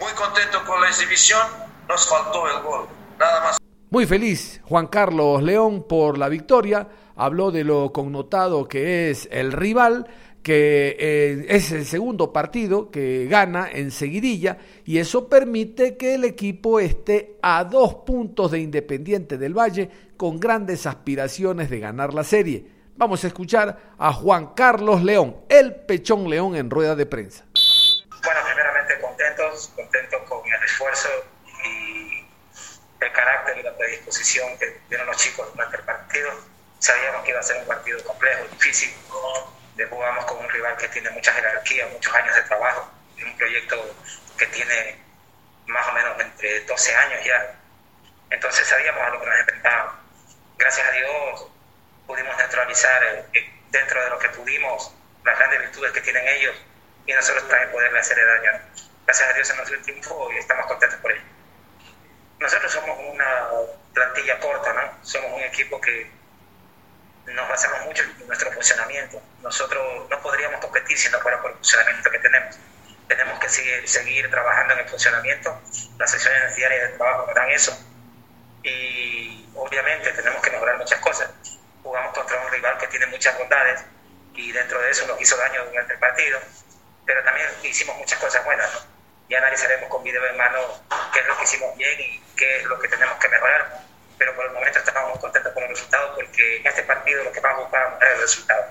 muy 0.00 0.12
contento 0.12 0.64
con 0.64 0.80
la 0.80 0.88
exhibición, 0.88 1.42
nos 1.88 2.08
faltó 2.08 2.48
el 2.48 2.62
gol, 2.62 2.88
nada 3.18 3.40
más. 3.40 3.56
Muy 3.90 4.06
feliz 4.06 4.60
Juan 4.64 4.86
Carlos 4.86 5.42
León 5.42 5.86
por 5.86 6.18
la 6.18 6.28
victoria, 6.28 6.88
habló 7.16 7.50
de 7.50 7.64
lo 7.64 7.92
connotado 7.92 8.68
que 8.68 9.10
es 9.10 9.28
el 9.30 9.52
rival, 9.52 10.06
que 10.48 10.96
eh, 10.98 11.44
es 11.50 11.72
el 11.72 11.84
segundo 11.84 12.32
partido 12.32 12.90
que 12.90 13.26
gana 13.26 13.68
en 13.70 13.90
seguidilla 13.90 14.56
y 14.86 14.96
eso 14.96 15.28
permite 15.28 15.98
que 15.98 16.14
el 16.14 16.24
equipo 16.24 16.80
esté 16.80 17.36
a 17.42 17.64
dos 17.64 17.96
puntos 17.96 18.52
de 18.52 18.60
Independiente 18.60 19.36
del 19.36 19.52
Valle 19.52 19.90
con 20.16 20.40
grandes 20.40 20.86
aspiraciones 20.86 21.68
de 21.68 21.80
ganar 21.80 22.14
la 22.14 22.24
serie. 22.24 22.64
Vamos 22.96 23.24
a 23.24 23.26
escuchar 23.26 23.76
a 23.98 24.10
Juan 24.14 24.54
Carlos 24.54 25.02
León, 25.02 25.36
el 25.50 25.74
Pechón 25.74 26.30
León 26.30 26.56
en 26.56 26.70
rueda 26.70 26.96
de 26.96 27.04
prensa. 27.04 27.44
Bueno, 27.52 28.40
primeramente 28.46 28.98
contentos, 29.02 29.70
contentos 29.76 30.22
con 30.26 30.40
el 30.46 30.64
esfuerzo 30.64 31.10
y 31.62 32.24
el 33.04 33.12
carácter 33.12 33.58
y 33.58 33.62
la 33.64 33.76
predisposición 33.76 34.48
que 34.58 34.78
dieron 34.88 35.08
los 35.08 35.18
chicos 35.18 35.46
durante 35.52 35.76
el 35.76 35.82
partido. 35.82 36.30
Sabíamos 36.78 37.22
que 37.22 37.32
iba 37.32 37.40
a 37.40 37.42
ser 37.42 37.58
un 37.60 37.66
partido 37.66 38.02
complejo, 38.02 38.46
difícil. 38.50 38.88
Le 39.78 39.86
jugamos 39.86 40.24
con 40.24 40.38
un 40.38 40.50
rival 40.50 40.76
que 40.76 40.88
tiene 40.88 41.08
mucha 41.10 41.32
jerarquía, 41.32 41.86
muchos 41.86 42.12
años 42.12 42.34
de 42.34 42.42
trabajo, 42.42 42.90
un 43.24 43.36
proyecto 43.36 43.94
que 44.36 44.46
tiene 44.48 44.98
más 45.66 45.86
o 45.86 45.92
menos 45.92 46.20
entre 46.20 46.62
12 46.64 46.96
años 46.96 47.24
ya. 47.24 47.54
Entonces 48.28 48.66
sabíamos 48.66 49.00
a 49.00 49.10
lo 49.10 49.20
que 49.20 49.26
nos 49.26 49.38
enfrentábamos. 49.38 49.94
Gracias 50.56 50.84
a 50.84 50.90
Dios 50.90 51.46
pudimos 52.08 52.36
neutralizar 52.36 53.28
eh, 53.32 53.52
dentro 53.70 54.02
de 54.02 54.10
lo 54.10 54.18
que 54.18 54.28
pudimos 54.30 54.92
las 55.24 55.38
grandes 55.38 55.60
virtudes 55.60 55.92
que 55.92 56.00
tienen 56.00 56.26
ellos 56.26 56.56
y 57.06 57.12
nosotros 57.12 57.48
también 57.48 57.70
poderle 57.70 58.00
hacer 58.00 58.16
daño. 58.16 58.60
Gracias 59.06 59.30
a 59.30 59.32
Dios 59.32 59.46
se 59.46 59.54
nos 59.54 59.68
dio 59.68 59.76
el 59.76 59.82
triunfo 59.84 60.32
y 60.32 60.38
estamos 60.38 60.66
contentos 60.66 60.98
por 60.98 61.12
ello. 61.12 61.22
Nosotros 62.40 62.72
somos 62.72 62.98
una 62.98 63.46
plantilla 63.94 64.40
corta, 64.40 64.72
¿no? 64.72 65.04
Somos 65.04 65.34
un 65.34 65.42
equipo 65.42 65.80
que 65.80 66.10
nos 67.34 67.48
basamos 67.48 67.86
mucho 67.86 68.02
en 68.02 68.26
nuestro 68.26 68.52
funcionamiento. 68.52 69.20
Nosotros 69.42 70.08
no 70.10 70.20
podríamos 70.22 70.60
competir 70.60 70.98
si 70.98 71.10
no 71.10 71.18
fuera 71.20 71.40
por 71.40 71.50
el 71.50 71.56
funcionamiento 71.56 72.10
que 72.10 72.18
tenemos. 72.18 72.58
Tenemos 73.06 73.38
que 73.38 73.48
seguir, 73.48 73.88
seguir 73.88 74.30
trabajando 74.30 74.74
en 74.74 74.80
el 74.80 74.88
funcionamiento. 74.88 75.60
Las 75.98 76.10
sesiones 76.10 76.54
diarias 76.56 76.90
de 76.90 76.96
trabajo 76.96 77.26
nos 77.26 77.34
dan 77.34 77.50
eso. 77.50 77.78
Y 78.62 79.48
obviamente 79.54 80.12
tenemos 80.12 80.42
que 80.42 80.50
mejorar 80.50 80.78
muchas 80.78 81.00
cosas 81.00 81.30
jugamos 81.88 82.12
contra 82.12 82.38
un 82.40 82.50
rival 82.50 82.76
que 82.78 82.86
tiene 82.88 83.06
muchas 83.06 83.36
bondades 83.38 83.80
y 84.34 84.52
dentro 84.52 84.80
de 84.80 84.90
eso 84.90 85.06
nos 85.06 85.20
hizo 85.20 85.36
daño 85.36 85.64
durante 85.64 85.94
el 85.94 85.98
partido, 85.98 86.38
pero 87.06 87.24
también 87.24 87.48
hicimos 87.62 87.96
muchas 87.96 88.18
cosas 88.18 88.44
buenas. 88.44 88.72
¿no? 88.74 88.80
Ya 89.30 89.38
analizaremos 89.38 89.88
con 89.88 90.02
video 90.02 90.24
en 90.26 90.36
mano 90.36 90.58
qué 91.12 91.20
es 91.20 91.26
lo 91.26 91.36
que 91.38 91.44
hicimos 91.44 91.76
bien 91.76 91.98
y 91.98 92.22
qué 92.36 92.58
es 92.58 92.64
lo 92.64 92.78
que 92.78 92.88
tenemos 92.88 93.18
que 93.18 93.28
mejorar, 93.28 93.80
pero 94.18 94.34
por 94.34 94.46
el 94.46 94.52
momento 94.52 94.78
estamos 94.78 95.10
muy 95.10 95.18
contentos 95.20 95.52
con 95.52 95.62
el 95.62 95.68
resultado 95.70 96.14
porque 96.14 96.56
en 96.56 96.66
este 96.66 96.82
partido 96.82 97.24
lo 97.24 97.32
que 97.32 97.40
vamos 97.40 97.60
a 97.60 97.62
buscar 97.62 97.98
es 98.02 98.14
el 98.14 98.20
resultado. 98.20 98.64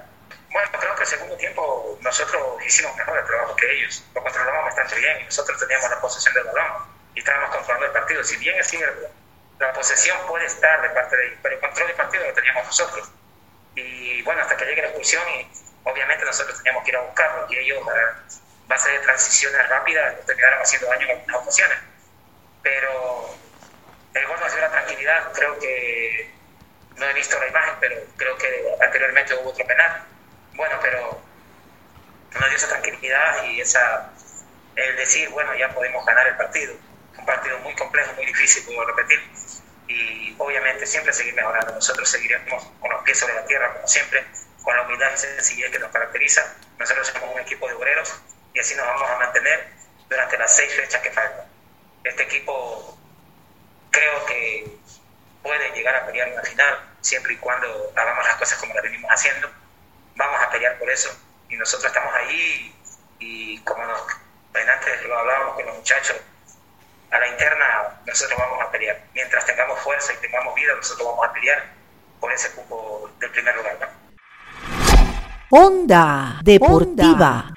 Bueno, 0.51 0.69
creo 0.79 0.95
que 0.95 1.01
el 1.01 1.07
segundo 1.07 1.37
tiempo 1.37 1.97
nosotros 2.01 2.65
hicimos 2.65 2.95
mejor 2.95 3.17
el 3.17 3.25
trabajo 3.25 3.55
que 3.55 3.71
ellos, 3.71 4.03
lo 4.13 4.23
controlamos 4.23 4.65
bastante 4.65 4.95
bien 4.95 5.25
nosotros 5.25 5.59
teníamos 5.59 5.89
la 5.89 5.99
posesión 5.99 6.33
del 6.33 6.43
balón 6.45 6.97
y 7.13 7.19
estábamos 7.19 7.49
controlando 7.55 7.87
el 7.87 7.91
partido. 7.91 8.23
Si 8.23 8.37
bien 8.37 8.57
es 8.59 8.67
cierto, 8.67 9.07
la 9.59 9.73
posesión 9.73 10.17
puede 10.27 10.45
estar 10.45 10.81
de 10.81 10.89
parte 10.89 11.17
de 11.17 11.27
ellos, 11.27 11.39
pero 11.41 11.55
el 11.55 11.61
control 11.61 11.87
del 11.87 11.95
partido 11.95 12.25
lo 12.25 12.33
teníamos 12.33 12.65
nosotros. 12.65 13.11
Y 13.75 14.21
bueno, 14.23 14.41
hasta 14.41 14.55
que 14.55 14.65
llegue 14.65 14.81
la 14.81 14.87
expulsión, 14.89 15.23
y 15.29 15.51
obviamente 15.83 16.25
nosotros 16.25 16.57
teníamos 16.57 16.83
que 16.83 16.91
ir 16.91 16.97
a 16.97 17.01
buscarlo, 17.01 17.47
y 17.49 17.57
ellos, 17.57 17.87
a 17.87 18.23
base 18.67 18.91
de 18.91 18.99
transiciones 18.99 19.67
rápidas, 19.69 20.15
terminaron 20.25 20.61
haciendo 20.61 20.87
daño 20.87 21.05
en 21.05 21.11
algunas 21.11 21.41
ocasiones. 21.41 21.77
Pero 22.61 23.36
dio 24.53 24.61
la 24.61 24.71
tranquilidad, 24.71 25.31
creo 25.33 25.59
que 25.59 26.31
no 26.95 27.05
he 27.05 27.13
visto 27.13 27.39
la 27.39 27.47
imagen, 27.47 27.75
pero 27.79 27.95
creo 28.15 28.37
que 28.37 28.75
anteriormente 28.81 29.35
hubo 29.35 29.49
otro 29.49 29.65
penal. 29.65 30.03
Bueno, 30.55 30.77
pero 30.81 31.21
nos 32.33 32.49
dio 32.49 32.57
esa 32.57 32.69
tranquilidad 32.69 33.43
y 33.45 33.61
esa 33.61 34.11
el 34.75 34.95
decir, 34.95 35.29
bueno, 35.29 35.55
ya 35.55 35.69
podemos 35.73 36.05
ganar 36.05 36.27
el 36.27 36.37
partido. 36.37 36.75
Un 37.17 37.25
partido 37.25 37.57
muy 37.59 37.73
complejo, 37.75 38.13
muy 38.13 38.25
difícil, 38.27 38.63
puedo 38.63 38.85
repetir, 38.85 39.19
y 39.87 40.35
obviamente 40.37 40.85
siempre 40.85 41.11
seguir 41.13 41.33
mejorando. 41.33 41.73
Nosotros 41.73 42.09
seguiremos 42.09 42.63
con 42.79 42.91
los 42.91 43.03
pies 43.03 43.17
sobre 43.17 43.33
la 43.33 43.45
tierra, 43.45 43.73
como 43.73 43.87
siempre, 43.87 44.23
con 44.61 44.75
la 44.75 44.83
humildad 44.83 45.11
y 45.13 45.17
sencillez 45.17 45.71
que 45.71 45.79
nos 45.79 45.91
caracteriza. 45.91 46.55
Nosotros 46.77 47.07
somos 47.07 47.33
un 47.33 47.41
equipo 47.41 47.67
de 47.67 47.73
obreros 47.73 48.21
y 48.53 48.59
así 48.59 48.75
nos 48.75 48.85
vamos 48.85 49.09
a 49.09 49.17
mantener 49.17 49.67
durante 50.09 50.37
las 50.37 50.55
seis 50.55 50.73
fechas 50.73 51.01
que 51.01 51.11
faltan. 51.11 51.45
Este 52.03 52.23
equipo 52.23 52.96
creo 53.91 54.25
que 54.25 54.77
puede 55.43 55.71
llegar 55.71 55.95
a 55.95 56.05
pelear 56.05 56.31
una 56.33 56.43
final 56.43 56.79
siempre 57.01 57.33
y 57.33 57.37
cuando 57.37 57.67
hagamos 57.95 58.25
las 58.25 58.35
cosas 58.35 58.59
como 58.59 58.73
las 58.73 58.83
venimos 58.83 59.09
haciendo. 59.09 59.49
Vamos 60.15 60.41
a 60.41 60.49
pelear 60.49 60.77
por 60.77 60.89
eso 60.89 61.09
y 61.49 61.55
nosotros 61.55 61.85
estamos 61.87 62.13
ahí 62.15 62.75
y 63.19 63.59
como 63.59 63.85
nos, 63.85 64.01
antes 64.53 65.03
lo 65.07 65.17
hablábamos 65.17 65.55
con 65.55 65.65
los 65.65 65.77
muchachos, 65.77 66.17
a 67.11 67.19
la 67.19 67.27
interna 67.27 68.01
nosotros 68.05 68.37
vamos 68.37 68.61
a 68.61 68.71
pelear. 68.71 69.01
Mientras 69.13 69.45
tengamos 69.45 69.79
fuerza 69.79 70.13
y 70.13 70.17
tengamos 70.17 70.55
vida, 70.55 70.73
nosotros 70.75 71.07
vamos 71.07 71.27
a 71.27 71.33
pelear 71.33 71.63
por 72.19 72.31
ese 72.31 72.51
cupo 72.51 73.09
del 73.19 73.31
primer 73.31 73.55
lugar. 73.55 73.77
¿no? 73.79 73.87
Onda 75.49 76.39
Deportiva. 76.43 77.53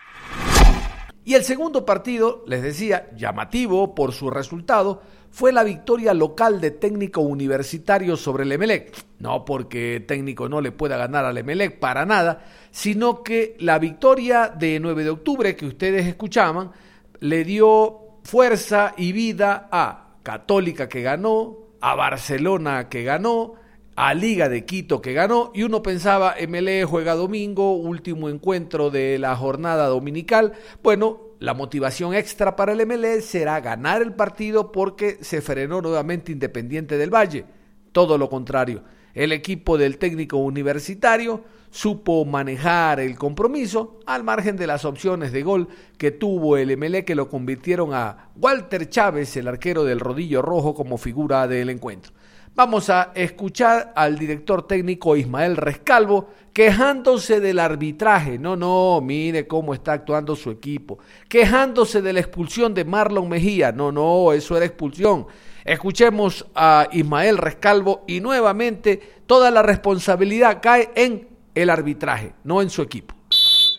Y 1.25 1.35
el 1.35 1.45
segundo 1.45 1.85
partido, 1.85 2.45
les 2.47 2.63
decía, 2.63 3.09
llamativo 3.15 3.95
por 3.95 4.13
su 4.13 4.31
resultado, 4.31 5.03
fue 5.31 5.53
la 5.53 5.63
victoria 5.63 6.13
local 6.13 6.61
de 6.61 6.73
técnico 6.73 7.21
universitario 7.21 8.17
sobre 8.17 8.45
el 8.45 8.53
Emelec. 8.53 8.93
No 9.19 9.45
porque 9.45 10.05
técnico 10.07 10.49
no 10.49 10.61
le 10.61 10.73
pueda 10.73 10.97
ganar 10.97 11.25
al 11.25 11.39
Emelec 11.39 11.79
para 11.79 12.05
nada, 12.05 12.45
sino 12.71 13.23
que 13.23 13.57
la 13.61 13.79
victoria 13.79 14.49
de 14.49 14.81
9 14.81 15.05
de 15.05 15.11
octubre 15.11 15.57
que 15.57 15.67
ustedes 15.67 16.07
escuchaban 16.07 16.73
le 17.21 17.45
dio 17.45 18.01
fuerza 18.25 18.95
y 18.97 19.13
vida 19.13 19.69
a 19.71 20.17
Católica 20.23 20.89
que 20.89 21.03
ganó, 21.03 21.57
a 21.81 21.95
Barcelona 21.95 22.89
que 22.89 23.05
ganó, 23.05 23.55
a 24.03 24.15
Liga 24.15 24.49
de 24.49 24.65
Quito 24.65 25.03
que 25.03 25.13
ganó 25.13 25.51
y 25.55 25.63
uno 25.63 25.83
pensaba 25.83 26.35
MLE 26.49 26.87
juega 26.87 27.15
domingo, 27.15 27.75
último 27.75 28.31
encuentro 28.31 28.89
de 28.89 29.19
la 29.19 29.37
jornada 29.37 29.89
dominical. 29.89 30.55
Bueno, 30.83 31.21
la 31.39 31.53
motivación 31.53 32.15
extra 32.15 32.57
para 32.57 32.73
el 32.73 32.87
MLE 32.87 33.21
será 33.21 33.61
ganar 33.61 34.01
el 34.01 34.15
partido 34.15 34.73
porque 34.73 35.19
se 35.21 35.43
frenó 35.43 35.83
nuevamente 35.83 36.33
Independiente 36.33 36.97
del 36.97 37.15
Valle. 37.15 37.45
Todo 37.93 38.17
lo 38.17 38.31
contrario, 38.31 38.85
el 39.13 39.33
equipo 39.33 39.77
del 39.77 39.99
técnico 39.99 40.39
universitario 40.39 41.45
supo 41.69 42.25
manejar 42.25 43.01
el 43.01 43.19
compromiso 43.19 44.01
al 44.07 44.25
margen 44.25 44.57
de 44.57 44.67
las 44.67 44.87
opciones 44.87 45.31
de 45.31 45.43
gol 45.43 45.69
que 45.99 46.11
tuvo 46.11 46.57
el 46.57 46.75
MLE 46.75 47.05
que 47.05 47.15
lo 47.15 47.29
convirtieron 47.29 47.93
a 47.93 48.31
Walter 48.35 48.89
Chávez, 48.89 49.37
el 49.37 49.47
arquero 49.47 49.85
del 49.85 50.01
rodillo 50.01 50.41
rojo, 50.41 50.75
como 50.75 50.97
figura 50.97 51.47
del 51.47 51.69
encuentro. 51.69 52.15
Vamos 52.55 52.91
a 52.91 53.13
escuchar 53.15 53.93
al 53.95 54.19
director 54.19 54.67
técnico 54.67 55.17
Ismael 55.17 55.57
Rescalvo 55.57 56.31
quejándose 56.53 57.41
del 57.41 57.59
arbitraje. 57.59 58.39
No, 58.39 58.57
no, 58.57 59.01
mire 59.01 59.47
cómo 59.47 59.73
está 59.73 59.93
actuando 59.93 60.35
su 60.35 60.51
equipo. 60.51 60.99
Quejándose 61.29 62.03
de 62.03 62.13
la 62.13 62.21
expulsión 62.21 62.75
de 62.75 62.85
Marlon 62.85 63.29
Mejía. 63.29 63.73
No, 63.73 63.93
no, 63.93 64.33
eso 64.33 64.57
era 64.57 64.67
expulsión. 64.67 65.27
Escuchemos 65.65 66.45
a 66.55 66.89
Ismael 66.91 67.39
Rescalvo 67.39 68.05
y 68.09 68.21
nuevamente 68.21 69.23
toda 69.27 69.51
la 69.51 69.63
responsabilidad 69.63 70.59
cae 70.61 70.91
en 70.97 71.29
el 71.55 71.71
arbitraje, 71.71 72.35
no 72.45 72.63
en 72.63 72.71
su 72.71 72.83
equipo. 72.83 73.15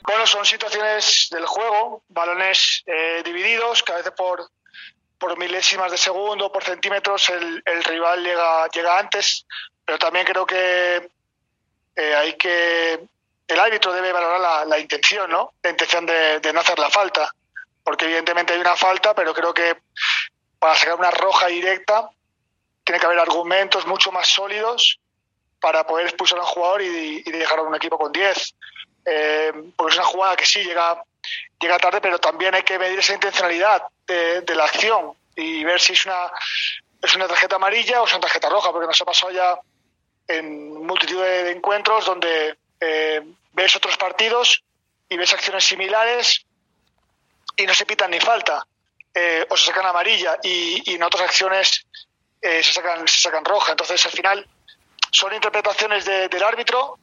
Bueno, 0.08 0.26
son 0.26 0.46
situaciones 0.46 1.28
del 1.32 1.46
juego, 1.46 2.04
balones 2.10 2.84
eh, 2.86 3.22
divididos, 3.24 3.84
que 3.84 3.94
a 3.94 3.98
veces 3.98 4.14
por, 4.16 4.50
por 5.22 5.38
milésimas 5.38 5.92
de 5.92 6.00
segundo, 6.00 6.52
por 6.52 6.64
centímetros, 6.64 7.30
el, 7.30 7.84
rival 7.84 8.24
llega, 8.24 8.68
llega 8.70 8.98
antes, 8.98 9.46
pero 9.86 10.00
también 10.00 10.26
creo 10.26 10.48
que 10.48 11.12
eh, 11.96 12.16
hay 12.16 12.34
que 12.34 13.00
el 13.48 13.60
árbitro 13.60 13.94
debe 13.94 14.12
valorar 14.12 14.66
la, 14.66 14.80
intención, 14.80 15.30
¿no? 15.30 15.54
La 15.62 15.70
intención 15.70 16.08
de, 16.08 16.52
no 16.52 16.60
hacer 16.60 16.80
la 16.80 16.90
falta, 16.90 17.32
porque 17.84 18.06
evidentemente 18.06 18.54
hay 18.54 18.60
una 18.60 18.76
falta, 18.76 19.14
pero 19.14 19.32
creo 19.32 19.54
que 19.54 19.78
para 20.58 20.76
sacar 20.76 20.96
una 20.96 21.12
roja 21.12 21.48
directa 21.48 22.10
tiene 22.84 23.00
que 23.00 23.06
haber 23.06 23.20
argumentos 23.20 23.86
mucho 23.86 24.12
más 24.12 24.28
sólidos 24.28 25.00
para 25.60 25.86
poder 25.86 26.08
expulsar 26.08 26.40
a 26.40 26.42
un 26.42 26.48
jugador 26.48 26.82
y, 26.82 27.22
dejar 27.24 27.60
a 27.60 27.62
un 27.62 27.76
equipo 27.76 28.00
con 28.00 28.12
10. 28.12 28.56
Eh, 29.06 29.52
porque 29.76 29.92
es 29.92 30.00
una 30.00 30.08
jugada 30.08 30.36
que 30.36 30.46
sí 30.48 30.64
llega, 30.64 31.04
llega 31.60 31.78
tarde, 31.78 32.02
pero 32.02 32.20
también 32.20 32.56
hay 32.56 32.64
que 32.64 32.80
medir 32.80 33.00
esa 33.00 33.14
intencionalidad 33.14 33.84
de, 34.08 34.56
la 34.56 34.66
acción 34.66 35.14
y 35.36 35.64
ver 35.64 35.80
si 35.80 35.94
es 35.94 36.06
una, 36.06 36.32
es 37.02 37.16
una 37.16 37.28
tarjeta 37.28 37.56
amarilla 37.56 38.02
o 38.02 38.06
es 38.06 38.12
una 38.12 38.22
tarjeta 38.22 38.50
roja, 38.50 38.72
porque 38.72 38.88
nos 38.88 39.02
ha 39.02 39.06
pasado 39.06 39.32
ya 39.32 39.58
en 40.28 40.86
multitud 40.86 41.22
de, 41.22 41.52
encuentros 41.52 42.06
donde 42.06 42.58
eh, 42.80 43.22
ves 43.54 43.76
otros 43.76 43.98
partidos 43.98 44.64
y 45.08 45.18
ves 45.18 45.34
acciones 45.34 45.64
similares 45.64 46.46
y 47.58 47.66
no 47.66 47.74
se 47.74 47.86
pitan 47.86 48.12
ni 48.12 48.20
falta. 48.20 48.66
Eh, 49.14 49.46
o 49.50 49.58
se 49.58 49.66
sacan 49.66 49.86
amarilla 49.86 50.40
y, 50.42 50.94
en 50.94 51.04
otras 51.04 51.24
acciones 51.24 51.86
eh, 52.42 52.64
se, 52.64 52.72
sacan, 52.72 53.08
se 53.08 53.20
sacan 53.20 53.44
roja. 53.44 53.72
Entonces, 53.72 54.06
al 54.06 54.12
final, 54.12 54.48
son 55.12 55.34
interpretaciones 55.34 56.06
del 56.06 56.44
árbitro, 56.44 56.98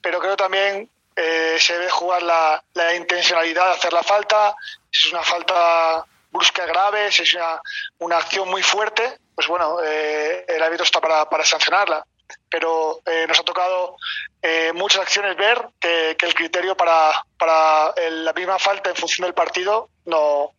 pero 0.00 0.18
creo 0.20 0.36
también 0.36 0.90
eh, 1.22 1.56
se 1.58 1.74
debe 1.74 1.90
jugar 1.90 2.22
la, 2.22 2.62
intencionalidad 2.94 3.66
de 3.66 3.72
hacer 3.74 3.92
la 3.92 4.02
falta. 4.02 4.56
Si 4.90 5.06
es 5.06 5.12
una 5.12 5.22
falta 5.22 6.04
brusca 6.30 6.64
grave, 6.66 7.12
si 7.12 7.22
es 7.22 7.34
una, 7.34 7.60
una 7.98 8.16
acción 8.16 8.48
muy 8.48 8.62
fuerte, 8.62 9.18
pues 9.34 9.46
bueno, 9.46 9.80
el 9.82 10.62
árbitro 10.62 10.84
está 10.84 11.00
para, 11.00 11.28
para 11.28 11.44
sancionarla 11.44 12.04
pero 12.48 13.00
eh, 13.06 13.26
nos 13.26 13.38
ha 13.38 13.42
tocado 13.42 13.96
eh, 14.42 14.72
muchas 14.74 15.02
acciones 15.02 15.36
ver 15.36 15.68
que, 15.78 16.16
el 16.20 16.34
criterio 16.34 16.76
para, 16.76 17.24
para 17.38 17.92
la 18.10 18.32
misma 18.32 18.58
falta 18.58 18.90
en 18.90 18.96
función 18.96 19.26
del 19.26 19.34
partido 19.34 19.90
no, 20.06 20.52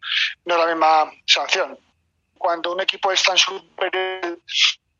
no 0.46 0.56
es 0.56 0.60
la 0.60 0.68
misma 0.68 1.12
sanción. 1.25 1.77
Cuando 2.38 2.74
un 2.74 2.82
equipo 2.82 3.12
es 3.12 3.22
tan 3.24 3.38
superior 3.38 4.39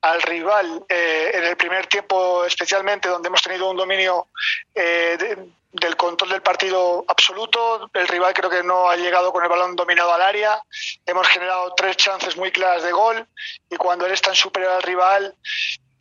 al 0.01 0.22
rival 0.22 0.84
eh, 0.89 1.31
en 1.34 1.43
el 1.43 1.58
primer 1.58 1.88
tiempo 1.88 2.46
especialmente 2.46 3.10
donde 3.10 3.27
hemos 3.27 3.41
tenido 3.41 3.70
un 3.70 3.77
dominio 3.77 4.27
del 4.74 5.96
control 5.96 6.31
del 6.31 6.41
partido 6.41 7.05
absoluto 7.08 7.89
el 7.93 8.08
rival 8.08 8.34
creo 8.34 8.50
que 8.50 8.63
no 8.63 8.89
ha 8.89 8.96
llegado 8.96 9.31
con 9.31 9.43
el 9.43 9.50
balón 9.50 9.75
dominado 9.75 10.13
al 10.13 10.22
área 10.22 10.62
hemos 11.05 11.27
generado 11.27 11.74
tres 11.75 11.98
chances 11.98 12.36
muy 12.36 12.51
claras 12.51 12.84
de 12.84 12.91
gol 12.91 13.25
y 13.70 13.75
cuando 13.77 14.05
él 14.05 14.12
es 14.12 14.22
tan 14.22 14.36
superior 14.36 14.74
al 14.74 14.84
rival 14.84 15.36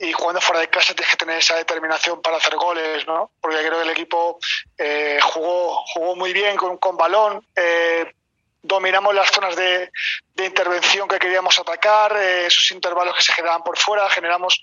y 0.00 0.12
jugando 0.12 0.40
fuera 0.40 0.60
de 0.60 0.68
casa 0.68 0.94
tienes 0.94 1.10
que 1.10 1.18
tener 1.18 1.38
esa 1.38 1.56
determinación 1.56 2.22
para 2.22 2.38
hacer 2.38 2.56
goles, 2.56 3.06
¿no? 3.06 3.32
Porque 3.38 3.58
creo 3.58 3.76
que 3.76 3.82
el 3.82 3.90
equipo 3.90 4.38
eh, 4.78 5.18
jugó, 5.22 5.84
jugó 5.92 6.16
muy 6.16 6.32
bien 6.32 6.56
con, 6.56 6.78
con 6.78 6.96
balón, 6.96 7.46
eh, 7.54 8.10
dominamos 8.62 9.14
las 9.14 9.30
zonas 9.30 9.56
de, 9.56 9.90
de, 10.34 10.44
intervención 10.44 11.08
que 11.08 11.18
queríamos 11.18 11.58
atacar, 11.58 12.16
eh, 12.16 12.46
esos 12.46 12.70
intervalos 12.72 13.16
que 13.16 13.22
se 13.22 13.32
generaban 13.32 13.62
por 13.62 13.78
fuera, 13.78 14.08
generamos 14.10 14.60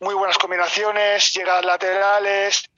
muy 0.00 0.14
buenas 0.14 0.38
combinaciones, 0.38 1.32
llegadas 1.32 1.64
laterales, 1.64 2.68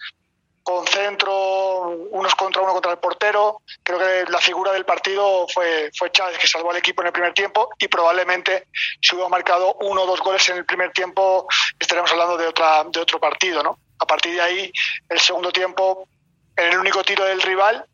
con 0.68 0.86
centro, 0.86 1.96
unos 2.10 2.34
contra 2.34 2.60
uno 2.60 2.74
contra 2.74 2.92
el 2.92 2.98
portero. 2.98 3.62
Creo 3.82 3.98
que 3.98 4.30
la 4.30 4.38
figura 4.38 4.70
del 4.70 4.84
partido 4.84 5.46
fue, 5.48 5.90
fue 5.96 6.12
Chávez, 6.12 6.36
que 6.36 6.46
salvó 6.46 6.70
al 6.70 6.76
equipo 6.76 7.00
en 7.00 7.06
el 7.06 7.12
primer 7.14 7.32
tiempo 7.32 7.70
y 7.78 7.88
probablemente 7.88 8.68
si 9.00 9.14
hubiera 9.14 9.30
marcado 9.30 9.78
uno 9.80 10.02
o 10.02 10.06
dos 10.06 10.20
goles 10.20 10.46
en 10.50 10.58
el 10.58 10.66
primer 10.66 10.92
tiempo 10.92 11.48
estaremos 11.78 12.12
hablando 12.12 12.36
de, 12.36 12.48
otra, 12.48 12.84
de 12.84 13.00
otro 13.00 13.18
partido. 13.18 13.62
¿no? 13.62 13.78
A 13.98 14.06
partir 14.06 14.34
de 14.34 14.42
ahí, 14.42 14.72
el 15.08 15.18
segundo 15.18 15.50
tiempo, 15.52 16.06
en 16.54 16.70
el 16.70 16.78
único 16.78 17.02
tiro 17.02 17.24
del 17.24 17.40
rival, 17.40 17.86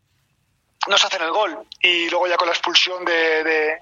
nos 0.89 1.05
hacen 1.05 1.23
el 1.23 1.31
gol. 1.31 1.67
Y 1.81 2.09
luego 2.11 2.27
ya 2.27 2.37
con 2.37 2.49
la 2.49 2.55
expulsión 2.55 3.05
de, 3.05 3.79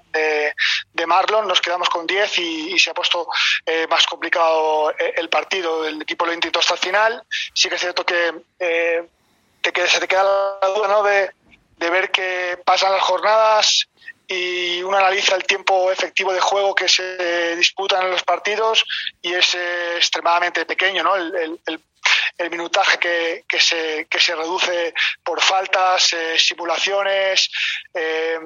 de, 0.93 1.05
Marlon 1.05 1.47
nos 1.47 1.61
quedamos 1.61 1.89
con 1.89 2.07
10 2.07 2.39
y, 2.39 2.79
se 2.79 2.89
ha 2.89 2.93
puesto 2.93 3.27
eh, 3.65 3.87
más 3.89 4.05
complicado 4.07 4.91
eh, 4.91 5.13
el 5.17 5.29
partido. 5.29 5.85
El 5.85 6.01
equipo 6.01 6.25
lo 6.25 6.33
intentó 6.33 6.59
hasta 6.59 6.73
el 6.73 6.79
final. 6.79 7.23
Sí 7.53 7.69
que 7.69 7.75
es 7.75 7.81
cierto 7.81 8.05
que, 8.05 8.33
eh, 8.59 9.03
se 9.61 9.99
te 9.99 10.07
queda 10.07 10.23
la 10.61 10.67
duda 10.69 10.87
¿no? 10.87 11.03
de, 11.03 11.31
de 11.77 11.89
ver 11.89 12.11
que 12.11 12.57
pasan 12.65 12.91
las 12.91 13.01
jornadas 13.01 13.87
y 14.27 14.81
uno 14.81 14.97
analiza 14.97 15.35
el 15.35 15.43
tiempo 15.43 15.91
efectivo 15.91 16.33
de 16.33 16.39
juego 16.39 16.73
que 16.73 16.87
se 16.87 17.55
disputan 17.55 18.05
en 18.05 18.11
los 18.11 18.23
partidos 18.23 18.85
y 19.21 19.33
es 19.33 19.55
extremadamente 19.95 20.65
pequeño, 20.65 21.03
¿no? 21.03 21.15
El, 21.15 21.59
el 21.65 21.79
minutaje 22.49 22.97
que, 22.99 23.45
que, 23.47 23.59
se, 23.59 24.07
que 24.09 24.19
se 24.19 24.35
reduce 24.35 24.93
por 25.23 25.41
faltas, 25.41 26.13
eh, 26.13 26.37
simulaciones, 26.37 27.49
eh, 27.93 28.39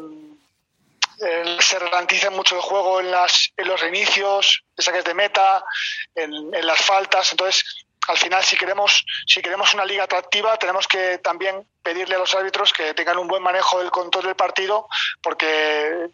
se 1.59 1.79
ralentiza 1.79 2.29
mucho 2.29 2.55
el 2.55 2.61
juego 2.61 2.99
en, 2.99 3.09
las, 3.09 3.51
en 3.57 3.67
los 3.67 3.79
reinicios, 3.81 4.63
en 4.77 4.83
saques 4.83 5.03
de 5.03 5.13
meta, 5.13 5.63
en, 6.13 6.31
en 6.53 6.67
las 6.67 6.79
faltas. 6.81 7.31
Entonces, 7.31 7.63
al 8.07 8.17
final, 8.17 8.43
si 8.43 8.55
queremos, 8.55 9.03
si 9.25 9.41
queremos 9.41 9.73
una 9.73 9.83
liga 9.83 10.03
atractiva, 10.03 10.57
tenemos 10.57 10.87
que 10.87 11.17
también 11.17 11.67
pedirle 11.83 12.15
a 12.15 12.19
los 12.19 12.33
árbitros 12.35 12.71
que 12.71 12.93
tengan 12.93 13.17
un 13.17 13.27
buen 13.27 13.43
manejo 13.43 13.79
del 13.79 13.91
control 13.91 14.25
del 14.25 14.35
partido, 14.35 14.87
porque 15.21 16.09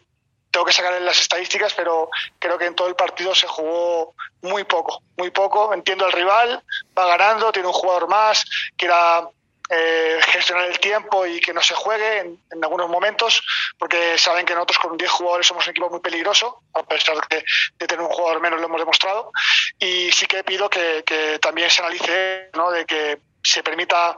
tengo 0.54 0.66
que 0.66 0.72
sacar 0.72 1.02
las 1.02 1.20
estadísticas, 1.20 1.74
pero 1.74 2.08
creo 2.38 2.56
que 2.56 2.66
en 2.66 2.76
todo 2.76 2.86
el 2.86 2.94
partido 2.94 3.34
se 3.34 3.48
jugó 3.48 4.14
muy 4.40 4.62
poco, 4.62 5.02
muy 5.16 5.32
poco. 5.32 5.74
Entiendo 5.74 6.06
al 6.06 6.12
rival, 6.12 6.62
va 6.96 7.06
ganando, 7.08 7.50
tiene 7.50 7.66
un 7.66 7.74
jugador 7.74 8.06
más, 8.08 8.44
quiera 8.76 9.28
eh, 9.68 10.20
gestionar 10.28 10.66
el 10.66 10.78
tiempo 10.78 11.26
y 11.26 11.40
que 11.40 11.52
no 11.52 11.60
se 11.60 11.74
juegue 11.74 12.18
en, 12.20 12.38
algunos 12.62 12.88
momentos, 12.88 13.42
porque 13.76 14.16
saben 14.16 14.46
que 14.46 14.54
nosotros 14.54 14.78
con 14.78 14.96
10 14.96 15.10
jugadores 15.10 15.48
somos 15.48 15.66
un 15.66 15.72
equipo 15.72 15.90
muy 15.90 15.98
peligroso, 15.98 16.62
a 16.72 16.84
pesar 16.84 17.16
de, 17.28 17.44
de, 17.76 17.86
tener 17.88 18.04
un 18.04 18.12
jugador 18.12 18.40
menos 18.40 18.60
lo 18.60 18.66
hemos 18.66 18.80
demostrado. 18.80 19.32
Y 19.80 20.12
sí 20.12 20.26
que 20.26 20.44
pido 20.44 20.70
que, 20.70 21.02
que 21.04 21.40
también 21.40 21.68
se 21.68 21.82
analice, 21.82 22.50
¿no? 22.54 22.70
de 22.70 22.86
que 22.86 23.18
se 23.42 23.64
permita 23.64 24.16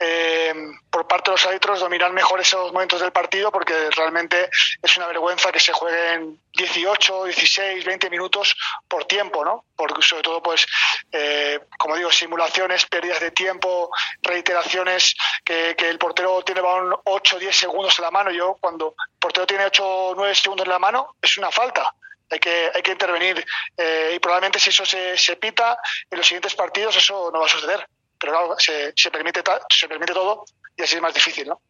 eh, 0.00 0.54
por 0.90 1.06
parte 1.08 1.30
de 1.30 1.36
los 1.36 1.46
árbitros 1.46 1.80
dominar 1.80 2.12
mejor 2.12 2.40
esos 2.40 2.72
momentos 2.72 3.00
del 3.00 3.10
partido 3.10 3.50
porque 3.50 3.90
realmente 3.90 4.48
es 4.82 4.96
una 4.96 5.06
vergüenza 5.08 5.50
que 5.50 5.58
se 5.58 5.72
jueguen 5.72 6.40
18, 6.52 7.24
16, 7.24 7.84
20 7.84 8.10
minutos 8.10 8.56
por 8.86 9.04
tiempo, 9.06 9.44
¿no? 9.44 9.64
Porque 9.74 10.02
sobre 10.02 10.22
todo, 10.22 10.42
pues, 10.42 10.66
eh, 11.12 11.60
como 11.78 11.96
digo, 11.96 12.10
simulaciones, 12.10 12.86
pérdidas 12.86 13.20
de 13.20 13.30
tiempo, 13.32 13.90
reiteraciones, 14.22 15.14
que, 15.44 15.76
el 15.78 15.98
portero 15.98 16.42
tiene 16.42 16.62
8, 16.62 17.38
10 17.38 17.56
segundos 17.56 17.98
en 17.98 18.04
la 18.04 18.10
mano. 18.10 18.30
Yo, 18.30 18.56
cuando 18.60 18.94
el 18.98 19.18
portero 19.18 19.46
tiene 19.46 19.66
8, 19.66 20.14
9 20.16 20.34
segundos 20.34 20.66
en 20.66 20.72
la 20.72 20.78
mano, 20.78 21.16
es 21.20 21.36
una 21.38 21.50
falta 21.50 21.94
hay 22.30 22.38
que, 22.38 22.70
hay 22.74 22.82
que 22.82 22.92
intervenir 22.92 23.42
eh, 23.74 24.12
y 24.14 24.18
probablemente 24.18 24.58
si 24.58 24.68
eso 24.68 24.84
se, 24.84 25.16
se 25.16 25.36
pita 25.36 25.78
en 26.10 26.18
los 26.18 26.26
siguientes 26.26 26.54
partidos 26.54 26.94
eso 26.94 27.30
no 27.32 27.40
va 27.40 27.46
a 27.46 27.48
suceder 27.48 27.88
pero 28.18 28.32
claro, 28.32 28.54
se, 28.58 28.92
se, 28.96 29.10
permite, 29.10 29.42
se 29.70 29.88
permite 29.88 30.12
todo 30.12 30.44
y 30.76 30.82
así 30.82 30.96
es 30.96 31.02
más 31.02 31.14
difícil. 31.14 31.48
¿no? 31.48 31.60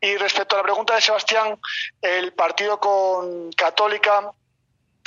Y 0.00 0.16
respecto 0.16 0.56
a 0.56 0.58
la 0.58 0.64
pregunta 0.64 0.94
de 0.94 1.00
Sebastián, 1.00 1.58
el 2.02 2.32
partido 2.32 2.80
con 2.80 3.52
Católica, 3.52 4.32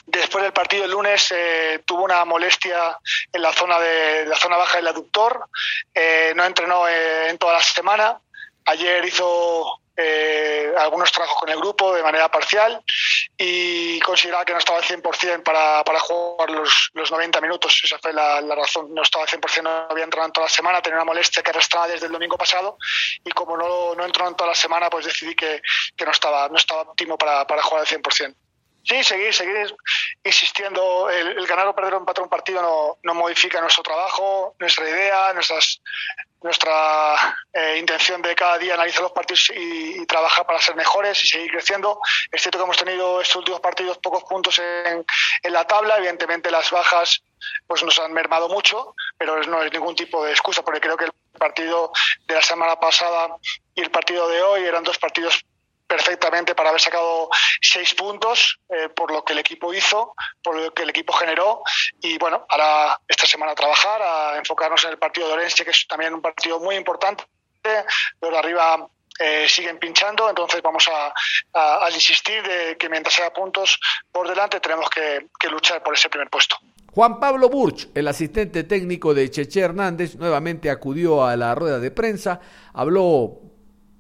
después 0.05 0.43
del 0.43 0.53
partido 0.53 0.85
el 0.85 0.91
lunes, 0.91 1.31
eh, 1.31 1.81
tuvo 1.85 2.03
una 2.03 2.23
molestia 2.25 2.97
en 3.31 3.41
la 3.41 3.53
zona, 3.53 3.79
de, 3.79 4.25
la 4.25 4.37
zona 4.37 4.57
baja 4.57 4.77
del 4.77 4.87
aductor, 4.87 5.47
eh, 5.93 6.33
no 6.35 6.45
entrenó 6.45 6.87
eh, 6.87 7.29
en 7.29 7.37
toda 7.37 7.53
la 7.53 7.61
semana. 7.61 8.19
Ayer 8.65 9.03
hizo 9.03 9.81
eh, 9.95 10.73
algunos 10.77 11.11
trabajos 11.11 11.39
con 11.39 11.49
el 11.49 11.57
grupo 11.57 11.93
de 11.93 12.01
manera 12.01 12.29
parcial 12.29 12.83
y 13.37 13.99
consideraba 13.99 14.45
que 14.45 14.53
no 14.53 14.59
estaba 14.59 14.79
al 14.79 14.83
100% 14.83 15.43
para, 15.43 15.83
para 15.83 15.99
jugar 15.99 16.49
los, 16.49 16.89
los 16.93 17.11
90 17.11 17.41
minutos. 17.41 17.81
Esa 17.83 17.99
fue 17.99 18.13
la, 18.13 18.41
razón. 18.55 18.93
No 18.93 19.03
estaba 19.03 19.25
al 19.25 19.29
100%, 19.29 19.61
no 19.61 19.87
había 19.89 20.03
entrado 20.03 20.27
en 20.27 20.33
toda 20.33 20.47
la 20.47 20.53
semana, 20.53 20.81
tenía 20.81 20.97
una 20.97 21.05
molestia 21.05 21.43
que 21.43 21.51
arrastraba 21.51 21.87
desde 21.87 22.07
el 22.07 22.11
domingo 22.11 22.37
pasado 22.37 22.77
y 23.23 23.31
como 23.31 23.55
no, 23.57 23.93
no 23.95 24.05
entró 24.05 24.27
en 24.27 24.35
toda 24.35 24.49
la 24.49 24.55
semana, 24.55 24.89
pues 24.89 25.05
decidí 25.05 25.35
que, 25.35 25.61
que 25.95 26.05
no, 26.05 26.11
estaba, 26.11 26.49
no 26.49 26.57
estaba 26.57 26.81
óptimo 26.81 27.17
para, 27.17 27.45
para 27.45 27.61
jugar 27.61 27.81
al 27.81 27.87
100%. 27.87 28.35
Sí, 28.83 29.01
seguir, 29.03 29.33
seguir 29.33 29.73
insistiendo. 30.23 31.09
El, 31.09 31.47
ganar 31.47 31.67
o 31.67 31.75
perder 31.75 31.95
un 31.95 32.05
partido 32.29 32.61
no, 32.61 32.97
no, 33.03 33.13
modifica 33.13 33.61
nuestro 33.61 33.81
trabajo, 33.81 34.55
nuestra 34.59 34.89
idea, 34.89 35.31
nuestras, 35.33 35.81
nuestra 36.41 37.37
eh, 37.53 37.77
intención 37.79 38.21
de 38.21 38.35
cada 38.35 38.57
día 38.57 38.73
analizar 38.73 39.03
los 39.03 39.13
partidos 39.13 39.51
y, 39.55 40.05
trabajar 40.05 40.45
para 40.45 40.59
ser 40.59 40.75
mejores 40.75 41.23
y 41.23 41.27
seguir 41.27 41.51
creciendo. 41.51 41.99
Es 42.29 42.41
cierto 42.41 42.57
que 42.57 42.65
hemos 42.65 42.77
tenido 42.77 43.21
estos 43.21 43.37
últimos 43.37 43.61
partidos 43.61 43.97
pocos 43.99 44.23
puntos 44.25 44.59
en, 44.59 45.05
en 45.41 45.53
la 45.53 45.65
tabla. 45.65 45.97
Evidentemente 45.97 46.51
las 46.51 46.69
bajas 46.69 47.23
pues 47.65 47.83
nos 47.83 47.97
han 47.99 48.11
mermado 48.11 48.49
mucho, 48.49 48.95
pero 49.17 49.41
no 49.43 49.63
es 49.63 49.71
ningún 49.71 49.95
tipo 49.95 50.25
de 50.25 50.31
excusa 50.31 50.61
porque 50.61 50.81
creo 50.81 50.97
que 50.97 51.05
el 51.05 51.11
partido 51.39 51.91
de 52.27 52.35
la 52.35 52.41
semana 52.41 52.77
pasada 52.77 53.37
y 53.75 53.81
el 53.81 53.91
partido 53.91 54.27
de 54.27 54.41
hoy 54.41 54.63
eran 54.63 54.83
dos 54.83 54.97
partidos 54.97 55.45
perfectamente 55.93 56.55
para 56.55 56.69
haber 56.69 56.81
sacado 56.81 57.29
seis 57.61 57.93
puntos 57.93 58.59
eh, 58.67 58.89
por 58.89 59.11
lo 59.11 59.23
que 59.23 59.33
el 59.33 59.39
equipo 59.39 59.71
hizo, 59.71 60.15
por 60.41 60.55
lo 60.55 60.73
que 60.73 60.81
el 60.81 60.89
equipo 60.89 61.13
generó. 61.13 61.61
Y 62.01 62.17
bueno, 62.17 62.47
ahora 62.49 62.99
esta 63.07 63.27
semana 63.27 63.53
trabajar, 63.53 64.01
a 64.01 64.37
enfocarnos 64.39 64.83
en 64.85 64.89
el 64.91 64.97
partido 64.97 65.27
de 65.27 65.33
Orense, 65.33 65.63
que 65.63 65.69
es 65.69 65.87
también 65.87 66.15
un 66.15 66.21
partido 66.21 66.59
muy 66.59 66.75
importante. 66.75 67.25
Los 68.19 68.33
arriba 68.33 68.87
eh, 69.19 69.45
siguen 69.47 69.77
pinchando, 69.77 70.27
entonces 70.27 70.63
vamos 70.63 70.89
a, 70.89 71.13
insistir 71.93 72.41
de 72.41 72.75
que 72.75 72.89
mientras 72.89 73.19
haya 73.19 73.31
puntos 73.31 73.79
por 74.11 74.27
delante 74.27 74.59
tenemos 74.59 74.89
que, 74.89 75.27
que 75.39 75.47
luchar 75.47 75.83
por 75.83 75.93
ese 75.93 76.09
primer 76.09 76.27
puesto. 76.27 76.57
Juan 76.91 77.19
Pablo 77.19 77.49
Burch, 77.49 77.89
el 77.93 78.07
asistente 78.07 78.63
técnico 78.63 79.13
de 79.13 79.29
Cheche 79.29 79.59
Hernández, 79.59 80.15
nuevamente 80.15 80.71
acudió 80.71 81.23
a 81.23 81.35
la 81.35 81.53
rueda 81.53 81.79
de 81.79 81.91
prensa, 81.91 82.39
habló 82.73 83.52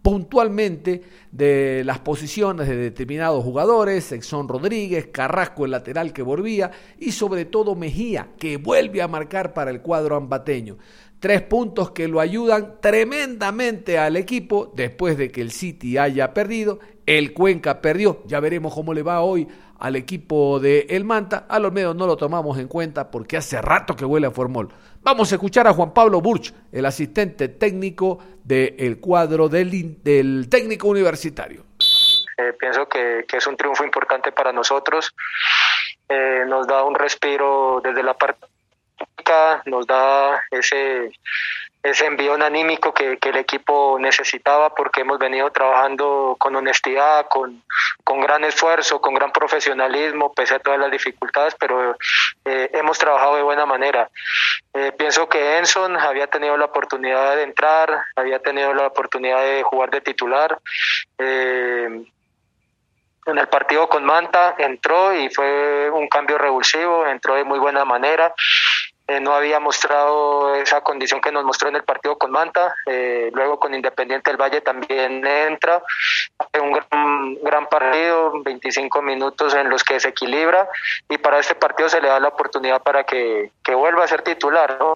puntualmente 0.03 1.01
de 1.31 1.81
las 1.85 1.99
posiciones 1.99 2.67
de 2.67 2.75
determinados 2.75 3.43
jugadores, 3.43 4.11
Exxon 4.11 4.49
Rodríguez, 4.49 5.07
Carrasco 5.07 5.65
el 5.65 5.71
lateral 5.71 6.11
que 6.13 6.21
volvía 6.21 6.71
y 6.99 7.13
sobre 7.13 7.45
todo 7.45 7.73
Mejía 7.73 8.27
que 8.37 8.57
vuelve 8.57 9.01
a 9.01 9.07
marcar 9.07 9.53
para 9.53 9.71
el 9.71 9.81
cuadro 9.81 10.17
ambateño. 10.17 10.77
Tres 11.19 11.41
puntos 11.41 11.91
que 11.91 12.09
lo 12.09 12.19
ayudan 12.19 12.81
tremendamente 12.81 13.97
al 13.97 14.17
equipo 14.17 14.73
después 14.75 15.17
de 15.17 15.31
que 15.31 15.39
el 15.39 15.51
City 15.51 15.97
haya 15.97 16.33
perdido. 16.33 16.79
El 17.05 17.33
Cuenca 17.33 17.81
perdió. 17.81 18.23
Ya 18.27 18.41
veremos 18.41 18.73
cómo 18.73 18.93
le 18.93 19.03
va 19.03 19.21
hoy 19.21 19.47
al 19.79 19.95
equipo 19.95 20.59
de 20.59 20.85
El 20.89 21.05
Manta. 21.05 21.45
A 21.47 21.59
los 21.59 21.71
medios 21.71 21.95
no 21.95 22.07
lo 22.07 22.17
tomamos 22.17 22.59
en 22.59 22.67
cuenta 22.67 23.09
porque 23.09 23.37
hace 23.37 23.61
rato 23.61 23.95
que 23.95 24.03
huele 24.03 24.27
a 24.27 24.31
Formol. 24.31 24.67
Vamos 25.03 25.31
a 25.31 25.35
escuchar 25.35 25.67
a 25.67 25.73
Juan 25.73 25.93
Pablo 25.93 26.21
Burch, 26.21 26.53
el 26.71 26.85
asistente 26.85 27.49
técnico 27.49 28.19
del 28.43 28.99
cuadro 28.99 29.49
del, 29.49 30.47
técnico 30.49 30.87
universitario. 30.87 31.65
Eh, 32.37 32.53
pienso 32.57 32.87
que, 32.87 33.25
es 33.31 33.47
un 33.47 33.57
triunfo 33.57 33.83
importante 33.83 34.31
para 34.31 34.53
nosotros. 34.53 35.13
Eh, 36.07 36.43
nos 36.47 36.65
da 36.67 36.83
un 36.83 36.95
respiro 36.95 37.81
desde 37.83 38.01
la 38.01 38.13
parte 38.13 38.47
nos 39.65 39.87
da 39.87 40.41
ese 40.51 41.11
ese 41.83 42.05
envío 42.05 42.33
anímico 42.33 42.93
que, 42.93 43.19
el 43.21 43.35
equipo 43.35 43.97
necesitaba 43.99 44.73
porque 44.73 45.01
hemos 45.01 45.19
venido 45.19 45.51
trabajando 45.51 46.37
con 46.39 46.55
honestidad, 46.55 47.27
con, 47.27 47.61
gran 48.21 48.45
esfuerzo, 48.45 49.01
con 49.01 49.13
gran 49.13 49.31
profesionalismo, 49.33 50.33
pese 50.33 50.55
a 50.55 50.59
todas 50.59 50.79
las 50.79 50.89
dificultades, 50.89 51.55
pero 51.59 51.97
eh, 52.45 52.69
hemos 52.73 52.97
trabajado 52.97 53.35
de 53.35 53.43
buena 53.43 53.65
manera. 53.65 54.09
Eh, 54.73 54.93
pienso 54.97 55.27
que 55.27 55.57
Enson 55.57 55.97
había 55.97 56.27
tenido 56.27 56.55
la 56.55 56.65
oportunidad 56.65 57.35
de 57.35 57.43
entrar, 57.43 58.05
había 58.15 58.39
tenido 58.39 58.73
la 58.73 58.87
oportunidad 58.87 59.41
de 59.43 59.63
jugar 59.63 59.91
de 59.91 60.01
titular. 60.01 60.57
Eh, 61.17 62.05
en 63.25 63.37
el 63.37 63.47
partido 63.47 63.87
con 63.87 64.03
Manta 64.03 64.55
entró 64.57 65.13
y 65.13 65.29
fue 65.29 65.89
un 65.89 66.07
cambio 66.07 66.37
revulsivo, 66.37 67.07
entró 67.07 67.35
de 67.35 67.43
muy 67.43 67.59
buena 67.59 67.85
manera. 67.85 68.33
Eh, 69.05 69.19
no 69.19 69.33
había 69.33 69.59
mostrado 69.59 70.55
esa 70.55 70.79
condición 70.79 71.19
que 71.19 71.31
nos 71.31 71.43
mostró 71.43 71.67
en 71.67 71.75
el 71.75 71.83
partido 71.83 72.17
con 72.17 72.31
Manta, 72.31 72.73
eh, 72.85 73.29
luego 73.33 73.59
con 73.59 73.73
Independiente 73.73 74.31
del 74.31 74.39
Valle 74.39 74.61
también 74.61 75.27
entra, 75.27 75.83
un 76.61 76.71
gran, 76.71 77.35
gran, 77.41 77.67
partido, 77.67 78.41
25 78.43 79.01
minutos 79.01 79.53
en 79.55 79.69
los 79.69 79.83
que 79.83 79.99
se 79.99 80.09
equilibra 80.09 80.69
y 81.09 81.17
para 81.17 81.39
este 81.39 81.53
partido 81.55 81.89
se 81.89 81.99
le 81.99 82.07
da 82.07 82.19
la 82.21 82.29
oportunidad 82.29 82.81
para 82.81 83.03
que, 83.03 83.51
que 83.61 83.75
vuelva 83.75 84.05
a 84.05 84.07
ser 84.07 84.21
titular. 84.21 84.77
¿no? 84.79 84.95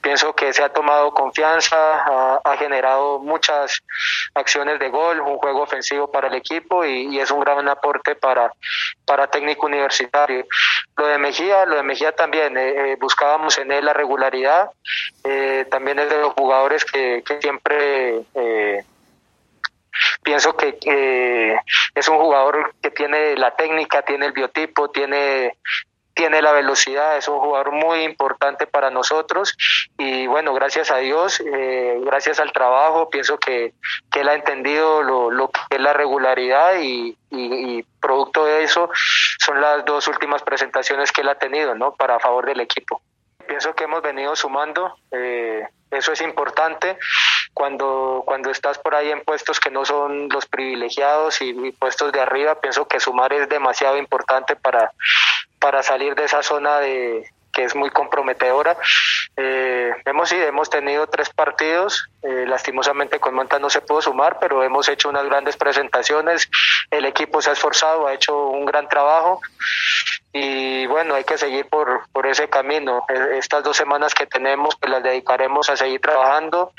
Pienso 0.00 0.34
que 0.34 0.52
se 0.52 0.64
ha 0.64 0.70
tomado 0.70 1.12
confianza, 1.12 1.76
ha, 1.76 2.40
ha, 2.42 2.56
generado 2.56 3.20
muchas 3.20 3.82
acciones 4.34 4.80
de 4.80 4.88
gol, 4.88 5.20
un 5.20 5.38
juego 5.38 5.62
ofensivo 5.62 6.10
para 6.10 6.26
el 6.26 6.34
equipo 6.34 6.84
y, 6.84 7.14
y 7.14 7.20
es 7.20 7.30
un 7.30 7.38
gran 7.38 7.68
aporte 7.68 8.16
para, 8.16 8.52
para 9.06 9.28
técnico 9.28 9.66
universitario. 9.66 10.44
Lo 10.96 11.06
de 11.06 11.18
Mejía, 11.18 11.66
lo 11.66 11.76
de 11.76 11.82
Mejía 11.82 12.12
también, 12.12 12.56
eh, 12.56 12.92
eh, 12.92 12.96
buscábamos 13.00 13.43
en 13.58 13.72
él 13.72 13.84
la 13.84 13.92
regularidad, 13.92 14.70
eh, 15.24 15.66
también 15.70 15.98
es 15.98 16.10
de 16.10 16.18
los 16.18 16.32
jugadores 16.34 16.84
que, 16.84 17.22
siempre 17.40 18.24
pienso 20.22 20.56
que 20.56 21.58
es 21.94 22.08
un 22.08 22.18
jugador 22.18 22.74
que 22.82 22.90
tiene 22.90 23.36
la 23.36 23.54
técnica, 23.54 24.02
tiene 24.02 24.26
el 24.26 24.32
biotipo, 24.32 24.90
tiene 24.90 25.56
tiene 26.14 26.40
la 26.40 26.52
velocidad, 26.52 27.16
es 27.16 27.28
un 27.28 27.40
jugador 27.40 27.72
muy 27.72 28.02
importante 28.02 28.66
para 28.66 28.90
nosotros 28.90 29.56
y 29.98 30.26
bueno, 30.26 30.54
gracias 30.54 30.90
a 30.90 30.98
Dios, 30.98 31.40
eh, 31.40 31.98
gracias 32.04 32.38
al 32.38 32.52
trabajo, 32.52 33.10
pienso 33.10 33.38
que, 33.38 33.74
que 34.10 34.20
él 34.20 34.28
ha 34.28 34.34
entendido 34.34 35.02
lo, 35.02 35.30
lo, 35.30 35.50
que 35.50 35.60
es 35.70 35.80
la 35.80 35.92
regularidad 35.92 36.76
y, 36.80 37.16
y, 37.30 37.84
producto 38.00 38.44
de 38.44 38.62
eso 38.62 38.90
son 39.38 39.62
las 39.62 39.82
dos 39.86 40.06
últimas 40.08 40.42
presentaciones 40.42 41.10
que 41.10 41.22
él 41.22 41.28
ha 41.30 41.36
tenido, 41.36 41.74
¿no? 41.74 41.94
Para 41.94 42.20
favor 42.20 42.44
del 42.44 42.60
equipo. 42.60 43.00
Pienso 43.46 43.74
que 43.74 43.84
hemos 43.84 44.02
venido 44.02 44.34
sumando, 44.36 44.96
eh, 45.10 45.66
eso 45.90 46.12
es 46.12 46.20
importante 46.20 46.98
cuando, 47.52 48.22
cuando 48.26 48.50
estás 48.50 48.78
por 48.78 48.94
ahí 48.94 49.10
en 49.10 49.22
puestos 49.22 49.60
que 49.60 49.70
no 49.70 49.84
son 49.84 50.28
los 50.28 50.46
privilegiados 50.46 51.40
y, 51.40 51.72
puestos 51.72 52.12
de 52.12 52.20
arriba, 52.20 52.60
pienso 52.60 52.86
que 52.88 53.00
sumar 53.00 53.32
es 53.32 53.48
demasiado 53.48 53.96
importante 53.96 54.56
para, 54.56 54.92
para 55.60 55.82
salir 55.82 56.14
de 56.14 56.24
esa 56.24 56.42
zona 56.42 56.78
de 56.80 57.28
que 57.52 57.62
es 57.62 57.76
muy 57.76 57.90
comprometedora. 57.90 58.76
Eh, 59.36 59.92
hemos, 60.04 60.28
sí, 60.28 60.36
hemos 60.36 60.68
tenido 60.68 61.06
tres 61.06 61.30
partidos, 61.30 62.08
eh, 62.22 62.44
lastimosamente 62.48 63.20
con 63.20 63.34
Manta 63.34 63.60
no 63.60 63.70
se 63.70 63.80
pudo 63.80 64.02
sumar, 64.02 64.38
pero 64.40 64.64
hemos 64.64 64.88
hecho 64.88 65.08
unas 65.08 65.24
grandes 65.26 65.56
presentaciones, 65.56 66.50
el 66.90 67.04
equipo 67.04 67.40
se 67.40 67.50
ha 67.50 67.52
esforzado, 67.52 68.08
ha 68.08 68.14
hecho 68.14 68.48
un 68.48 68.64
gran 68.64 68.88
trabajo 68.88 69.40
y 70.36 70.84
bueno, 70.86 71.14
hay 71.14 71.22
que 71.22 71.38
seguir 71.38 71.68
por, 71.68 72.08
por 72.10 72.26
ese 72.26 72.48
camino. 72.48 73.04
E, 73.08 73.38
estas 73.38 73.62
dos 73.62 73.76
semanas 73.76 74.14
que 74.14 74.26
tenemos, 74.26 74.74
pues 74.74 74.90
las 74.90 75.00
dedicaremos 75.00 75.70
a 75.70 75.76
seguir 75.76 76.00
trabajando, 76.00 76.72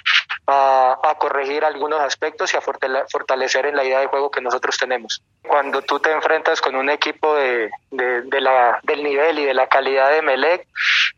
a, 0.46 1.00
a 1.02 1.16
corregir 1.16 1.64
algunos 1.64 2.02
aspectos 2.02 2.54
y 2.54 2.58
a 2.58 2.62
fortalecer 2.62 3.66
en 3.66 3.78
la 3.78 3.86
idea 3.86 4.02
de 4.02 4.08
juego 4.08 4.30
que 4.30 4.42
nosotros 4.42 4.78
tenemos. 4.78 5.22
Cuando 5.48 5.82
tú 5.84 6.02
te 6.02 6.12
enfrentas 6.12 6.60
con 6.60 6.76
un 6.76 6.90
equipo 6.90 7.34
de, 7.34 7.72
de, 7.92 8.24
de 8.24 8.42
la, 8.42 8.78
del 8.84 9.02
nivel 9.02 9.40
y 9.40 9.46
de 9.46 9.54
la 9.54 9.68
calidad 9.68 10.12
de 10.12 10.22
Melec, 10.22 10.68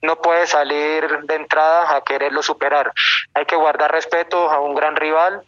no 0.04 0.22
puedes 0.22 0.52
salir 0.52 1.08
de 1.24 1.36
entrada 1.36 1.96
a 1.96 2.02
quererlo 2.02 2.44
superar. 2.44 2.94
Hay 3.34 3.46
que 3.46 3.56
guardar 3.56 3.92
respeto 3.92 4.52
a 4.52 4.60
un 4.60 4.76
gran 4.76 4.96
rival 4.96 5.42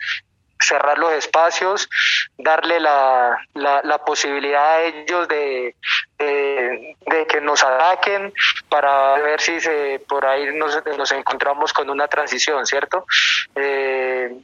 cerrar 0.60 0.98
los 0.98 1.14
espacios, 1.14 1.90
darle 2.38 2.80
la, 2.80 3.38
la, 3.54 3.98
posibilidad 4.06 4.76
a 4.76 4.82
ellos 4.82 5.28
de, 5.28 5.76
de, 6.18 7.28
que 7.28 7.42
nos 7.42 7.64
ataquen 7.64 8.34
para 8.68 9.18
ver 9.20 9.40
si 9.40 9.60
se, 9.60 10.02
por 10.08 10.26
ahí 10.26 10.54
nos, 10.54 10.78
nos 10.98 11.12
encontramos 11.12 11.72
con 11.74 11.90
una 11.90 12.08
transición, 12.08 12.66
¿cierto? 12.66 13.06
Eh, 13.56 14.38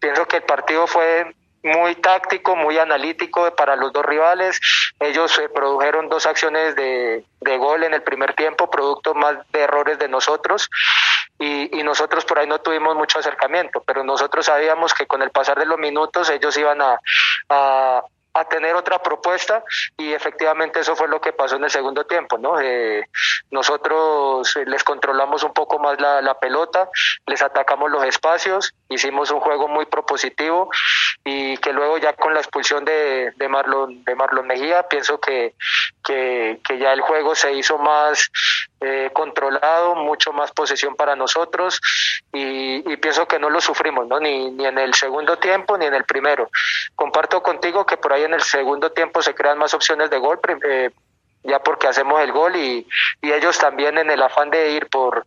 pienso 0.00 0.26
que 0.26 0.38
el 0.38 0.42
partido 0.42 0.86
fue 0.86 1.34
muy 1.62 1.94
táctico, 1.96 2.56
muy 2.56 2.78
analítico 2.78 3.54
para 3.54 3.76
los 3.76 3.92
dos 3.92 4.04
rivales. 4.04 4.60
Ellos 4.98 5.38
eh, 5.38 5.48
produjeron 5.48 6.08
dos 6.08 6.26
acciones 6.26 6.74
de, 6.76 7.24
de, 7.40 7.58
gol 7.58 7.84
en 7.84 7.94
el 7.94 8.02
primer 8.02 8.34
tiempo, 8.34 8.70
producto 8.70 9.14
más 9.14 9.36
de 9.52 9.60
errores 9.60 9.98
de 9.98 10.08
nosotros. 10.08 10.70
Y, 11.38 11.68
nosotros 11.82 12.24
por 12.24 12.38
ahí 12.38 12.46
no 12.46 12.60
tuvimos 12.60 12.94
mucho 12.94 13.18
acercamiento, 13.18 13.82
pero 13.84 14.04
nosotros 14.04 14.46
sabíamos 14.46 14.94
que 14.94 15.06
con 15.06 15.22
el 15.22 15.30
pasar 15.30 15.58
de 15.58 15.66
los 15.66 15.78
minutos 15.78 16.30
ellos 16.30 16.56
iban 16.56 16.80
a 16.82 18.02
a 18.40 18.48
tener 18.48 18.74
otra 18.74 19.00
propuesta 19.02 19.62
y 19.96 20.12
efectivamente 20.12 20.80
eso 20.80 20.96
fue 20.96 21.08
lo 21.08 21.20
que 21.20 21.32
pasó 21.32 21.56
en 21.56 21.64
el 21.64 21.70
segundo 21.70 22.04
tiempo, 22.04 22.38
¿no? 22.38 22.60
Eh, 22.60 23.06
nosotros 23.50 24.54
les 24.66 24.84
controlamos 24.84 25.42
un 25.42 25.52
poco 25.52 25.78
más 25.78 26.00
la, 26.00 26.20
la, 26.22 26.34
pelota, 26.34 26.88
les 27.26 27.42
atacamos 27.42 27.90
los 27.90 28.04
espacios, 28.04 28.74
hicimos 28.88 29.30
un 29.30 29.40
juego 29.40 29.68
muy 29.68 29.86
propositivo 29.86 30.70
y 31.24 31.56
que 31.58 31.72
luego 31.72 31.98
ya 31.98 32.14
con 32.14 32.34
la 32.34 32.40
expulsión 32.40 32.84
de, 32.84 33.32
de 33.36 33.48
Marlon 33.48 34.04
de 34.04 34.14
Marlon 34.14 34.46
Mejía 34.46 34.84
pienso 34.84 35.20
que, 35.20 35.54
que, 36.02 36.58
ya 36.78 36.92
el 36.92 37.00
juego 37.02 37.34
se 37.34 37.52
hizo 37.52 37.78
más 37.78 38.30
eh, 38.80 39.10
controlado, 39.12 39.94
mucho 39.94 40.32
más 40.32 40.50
posesión 40.52 40.96
para 40.96 41.14
nosotros 41.14 41.80
y, 42.32 42.80
pienso 42.96 43.26
que 43.26 43.38
no 43.38 43.48
lo 43.48 43.60
sufrimos, 43.62 44.06
¿no? 44.06 44.20
Ni, 44.20 44.50
ni 44.50 44.66
en 44.66 44.76
el 44.76 44.92
segundo 44.94 45.38
tiempo 45.38 45.78
ni 45.78 45.86
en 45.86 45.94
el 45.94 46.04
primero. 46.04 46.50
Comparto 46.94 47.42
contigo 47.42 47.86
que 47.86 47.96
por 47.96 48.12
ahí 48.12 48.24
en 48.24 48.29
el 48.34 48.42
segundo 48.42 48.92
tiempo 48.92 49.22
se 49.22 49.34
crean 49.34 49.58
más 49.58 49.74
opciones 49.74 50.10
de 50.10 50.18
gol. 50.18 50.40
Eh, 50.68 50.90
ya 51.42 51.58
porque 51.60 51.88
hacemos 51.88 52.20
el 52.20 52.32
gol 52.32 52.56
y, 52.56 52.86
y, 53.22 53.32
ellos 53.32 53.58
también 53.58 53.96
en 53.98 54.10
el 54.10 54.22
afán 54.22 54.50
de 54.50 54.72
ir 54.72 54.88
por, 54.88 55.24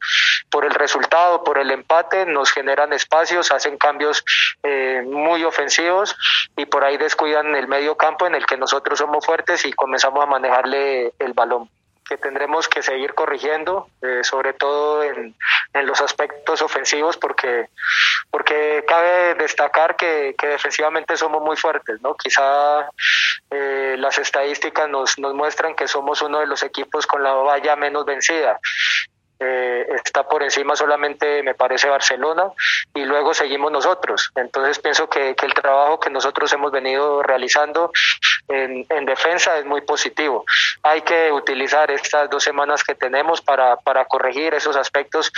por 0.49 0.65
el 0.65 0.71
resultado, 0.71 1.43
por 1.43 1.57
el 1.57 1.71
empate, 1.71 2.25
nos 2.25 2.51
generan 2.51 2.93
espacios, 2.93 3.51
hacen 3.51 3.77
cambios 3.77 4.23
eh, 4.61 5.01
muy 5.05 5.43
ofensivos 5.43 6.15
y 6.55 6.65
por 6.65 6.83
ahí 6.83 6.97
descuidan 6.97 7.55
el 7.55 7.67
medio 7.67 7.97
campo 7.97 8.27
en 8.27 8.35
el 8.35 8.45
que 8.45 8.57
nosotros 8.57 8.99
somos 8.99 9.25
fuertes 9.25 9.65
y 9.65 9.73
comenzamos 9.73 10.23
a 10.23 10.27
manejarle 10.27 11.13
el 11.17 11.33
balón 11.33 11.69
que 12.07 12.17
tendremos 12.17 12.67
que 12.67 12.83
seguir 12.83 13.13
corrigiendo, 13.13 13.87
eh, 14.01 14.23
sobre 14.23 14.53
todo 14.53 15.03
en, 15.03 15.35
en, 15.73 15.85
los 15.85 16.01
aspectos 16.01 16.61
ofensivos, 16.61 17.17
porque, 17.17 17.69
porque 18.29 18.83
cabe 18.87 19.35
destacar 19.35 19.95
que, 19.95 20.35
que 20.37 20.47
defensivamente 20.47 21.17
somos 21.17 21.41
muy 21.41 21.57
fuertes, 21.57 22.01
¿no? 22.01 22.15
Quizá 22.15 22.89
eh, 23.51 23.95
las 23.97 24.17
estadísticas 24.17 24.89
nos, 24.89 25.17
nos 25.19 25.33
muestran 25.33 25.75
que 25.75 25.87
somos 25.87 26.21
uno 26.21 26.39
de 26.39 26.47
los 26.47 26.63
equipos 26.63 27.07
con 27.07 27.23
la 27.23 27.33
valla 27.33 27.75
menos 27.75 28.05
vencida 28.05 28.59
eh, 29.43 29.87
está 30.03 30.27
por 30.27 30.43
encima 30.43 30.75
solamente, 30.75 31.43
me 31.43 31.55
parece, 31.55 31.89
Barcelona, 31.89 32.45
y 32.93 33.03
luego 33.03 33.33
seguimos 33.33 33.71
nosotros. 33.71 34.31
Entonces 34.35 34.79
pienso 34.79 35.09
que, 35.09 35.35
el 35.43 35.53
trabajo 35.53 35.99
que 35.99 36.09
nosotros 36.09 36.51
hemos 36.53 36.71
venido 36.71 37.21
realizando 37.21 37.91
en, 38.47 38.85
en, 38.89 39.05
defensa 39.05 39.57
es 39.57 39.65
muy 39.65 39.81
positivo. 39.81 40.45
Hay 40.83 41.01
que 41.01 41.31
utilizar 41.31 41.91
estas 41.91 42.29
dos 42.29 42.43
semanas 42.43 42.83
que 42.83 42.95
tenemos 42.95 43.41
para, 43.41 43.77
corregir 44.05 44.53
esos 44.53 44.75
aspectos 44.75 45.31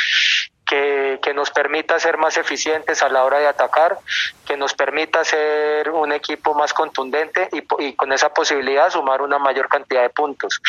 que, 0.66 1.20
nos 1.36 1.52
permita 1.52 2.00
ser 2.00 2.18
más 2.18 2.38
eficientes 2.38 3.02
a 3.02 3.10
la 3.10 3.24
hora 3.24 3.40
de 3.40 3.48
atacar, 3.48 4.00
que 4.46 4.56
nos 4.56 4.74
permita 4.74 5.24
ser 5.24 5.90
un 5.90 6.12
equipo 6.14 6.54
más 6.54 6.74
contundente 6.74 7.50
y, 7.52 7.94
con 7.94 8.14
esa 8.14 8.34
posibilidad 8.34 8.90
sumar 8.90 9.22
una 9.22 9.38
mayor 9.38 9.68
cantidad 9.68 10.02
de 10.02 10.10
puntos. 10.10 10.62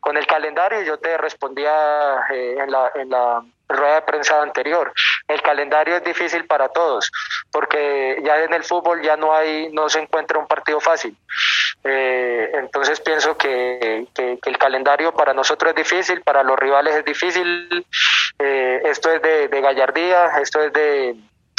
Con 0.00 0.16
el 0.16 0.26
calendario 0.26 0.82
yo 0.82 0.98
te 0.98 1.16
respondía 1.18 1.72
eh, 2.30 2.56
en, 2.58 2.70
la, 2.70 2.90
en 2.94 3.10
la 3.10 3.42
rueda 3.68 3.96
de 3.96 4.02
prensa 4.02 4.40
anterior. 4.42 4.92
El 5.26 5.42
calendario 5.42 5.96
es 5.96 6.04
difícil 6.04 6.46
para 6.46 6.68
todos, 6.68 7.10
porque 7.50 8.20
ya 8.24 8.42
en 8.42 8.54
el 8.54 8.64
fútbol 8.64 9.02
ya 9.02 9.16
no 9.16 9.34
hay, 9.34 9.70
no 9.72 9.88
se 9.88 10.00
encuentra 10.00 10.38
un 10.38 10.46
partido 10.46 10.80
fácil. 10.80 11.16
Eh, 11.84 12.50
entonces 12.54 13.00
pienso 13.00 13.36
que, 13.36 14.06
que, 14.14 14.38
el 14.44 14.58
calendario 14.58 15.12
para 15.12 15.34
nosotros 15.34 15.70
es 15.70 15.76
difícil, 15.76 16.22
para 16.22 16.42
los 16.42 16.58
rivales 16.58 16.96
es 16.96 17.04
difícil. 17.04 17.86
Eh, 18.38 18.82
esto 18.84 19.10
es 19.10 19.20
de, 19.20 19.48
de 19.48 19.60
gallardía, 19.60 20.38
esto 20.40 20.60
es 20.62 20.72
de, 20.72 21.16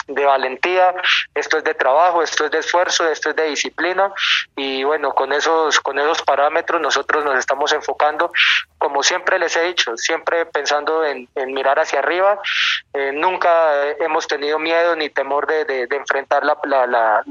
de 0.09 0.25
valentía, 0.25 0.93
esto 1.33 1.57
es 1.57 1.63
de 1.63 1.73
trabajo, 1.73 2.21
esto 2.21 2.45
es 2.45 2.51
de 2.51 2.59
esfuerzo, 2.59 3.07
esto 3.07 3.29
es 3.29 3.35
de 3.35 3.43
disciplina. 3.45 4.11
Y 4.55 4.83
bueno, 4.83 5.13
con 5.13 5.31
esos, 5.31 5.79
con 5.79 5.99
esos 5.99 6.21
parámetros 6.23 6.81
nosotros 6.81 7.23
nos 7.23 7.37
estamos 7.37 7.71
enfocando, 7.73 8.31
como 8.79 9.03
siempre 9.03 9.37
les 9.37 9.55
he 9.57 9.63
dicho, 9.63 9.95
siempre 9.97 10.45
pensando 10.45 11.05
en, 11.05 11.27
mirar 11.53 11.79
hacia 11.79 11.99
arriba, 11.99 12.39
eh, 12.93 13.11
nunca 13.13 13.91
hemos 13.99 14.25
tenido 14.25 14.57
miedo 14.57 14.95
ni 14.95 15.09
temor 15.09 15.45
de, 15.47 15.87
enfrentar 15.91 16.43
la, 16.45 16.57
la, 16.65 17.23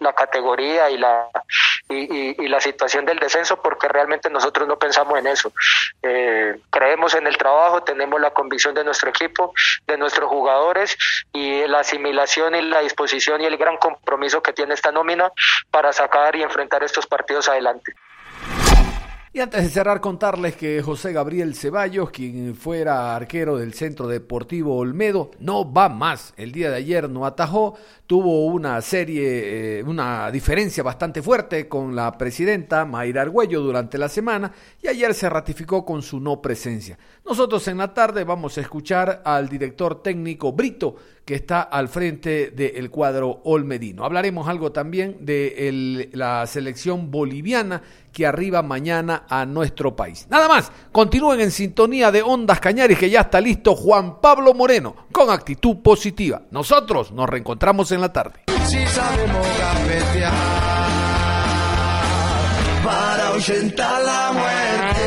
la, 0.00 0.12
categoría 0.12 0.90
y 0.90 0.98
la, 0.98 1.28
y, 1.88 2.48
la 2.48 2.60
situación 2.60 3.04
del 3.04 3.20
descenso 3.20 3.62
porque 3.62 3.88
realmente 3.88 4.28
nosotros 4.30 4.66
no 4.66 4.78
pensamos 4.78 5.18
en 5.18 5.28
eso. 5.28 5.52
Eh, 6.02 6.58
creemos 6.70 7.14
en 7.14 7.26
el 7.28 7.38
trabajo, 7.38 7.84
tenemos 7.84 8.20
la 8.20 8.32
convicción 8.32 8.74
de 8.74 8.82
nuestro 8.82 9.08
equipo, 9.08 9.54
de 9.86 9.96
nuestros 9.96 10.28
jugadores 10.28 10.98
y 11.32 11.66
la 11.68 11.80
asimilación 11.80 12.56
y 12.56 12.62
la 12.62 12.80
disposición 12.80 13.40
y 13.42 13.44
el 13.44 13.56
gran 13.56 13.76
compromiso 13.76 14.42
que 14.42 14.52
tiene 14.52 14.74
esta 14.74 14.90
nómina 14.90 15.30
para 15.70 15.92
sacar 15.92 16.34
y 16.34 16.42
enfrentar 16.42 16.82
estos 16.82 17.06
partidos 17.06 17.48
adelante. 17.48 17.94
Y 19.36 19.40
antes 19.40 19.64
de 19.64 19.68
cerrar, 19.68 20.00
contarles 20.00 20.56
que 20.56 20.80
José 20.80 21.12
Gabriel 21.12 21.54
Ceballos, 21.54 22.08
quien 22.08 22.54
fuera 22.54 23.14
arquero 23.14 23.58
del 23.58 23.74
Centro 23.74 24.08
Deportivo 24.08 24.78
Olmedo, 24.78 25.30
no 25.40 25.70
va 25.70 25.90
más. 25.90 26.32
El 26.38 26.52
día 26.52 26.70
de 26.70 26.76
ayer 26.76 27.10
no 27.10 27.26
atajó, 27.26 27.74
tuvo 28.06 28.46
una 28.46 28.80
serie, 28.80 29.80
eh, 29.80 29.82
una 29.82 30.30
diferencia 30.30 30.82
bastante 30.82 31.20
fuerte 31.20 31.68
con 31.68 31.94
la 31.94 32.16
presidenta 32.16 32.86
Mayra 32.86 33.20
Argüello 33.20 33.60
durante 33.60 33.98
la 33.98 34.08
semana 34.08 34.50
y 34.82 34.88
ayer 34.88 35.12
se 35.12 35.28
ratificó 35.28 35.84
con 35.84 36.00
su 36.00 36.18
no 36.18 36.40
presencia. 36.40 36.98
Nosotros 37.22 37.68
en 37.68 37.76
la 37.76 37.92
tarde 37.92 38.24
vamos 38.24 38.56
a 38.56 38.62
escuchar 38.62 39.20
al 39.22 39.50
director 39.50 40.02
técnico 40.02 40.52
Brito, 40.52 40.96
que 41.26 41.34
está 41.34 41.62
al 41.62 41.88
frente 41.88 42.52
del 42.52 42.88
cuadro 42.88 43.40
olmedino. 43.44 44.04
Hablaremos 44.04 44.46
algo 44.48 44.70
también 44.70 45.18
de 45.20 46.08
la 46.12 46.46
selección 46.46 47.10
boliviana 47.10 47.82
que 48.12 48.26
arriba 48.26 48.62
mañana 48.62 49.24
a 49.28 49.44
nuestro 49.44 49.96
país. 49.96 50.28
Nada 50.30 50.46
más, 50.48 50.70
continúen 50.92 51.40
en 51.40 51.50
sintonía 51.50 52.12
de 52.12 52.22
Ondas 52.22 52.60
Cañaris 52.60 52.96
que 52.96 53.10
ya 53.10 53.22
está 53.22 53.40
listo 53.40 53.74
Juan 53.74 54.20
Pablo 54.20 54.54
Moreno 54.54 54.94
con 55.10 55.28
actitud 55.28 55.78
positiva. 55.82 56.42
Nosotros 56.52 57.10
nos 57.10 57.28
reencontramos 57.28 57.90
en 57.90 58.00
la 58.00 58.12
tarde. 58.12 58.44
Si 58.64 58.86
sabemos 58.86 59.46
para 62.86 64.02
la 64.04 64.32
muerte. 64.32 65.05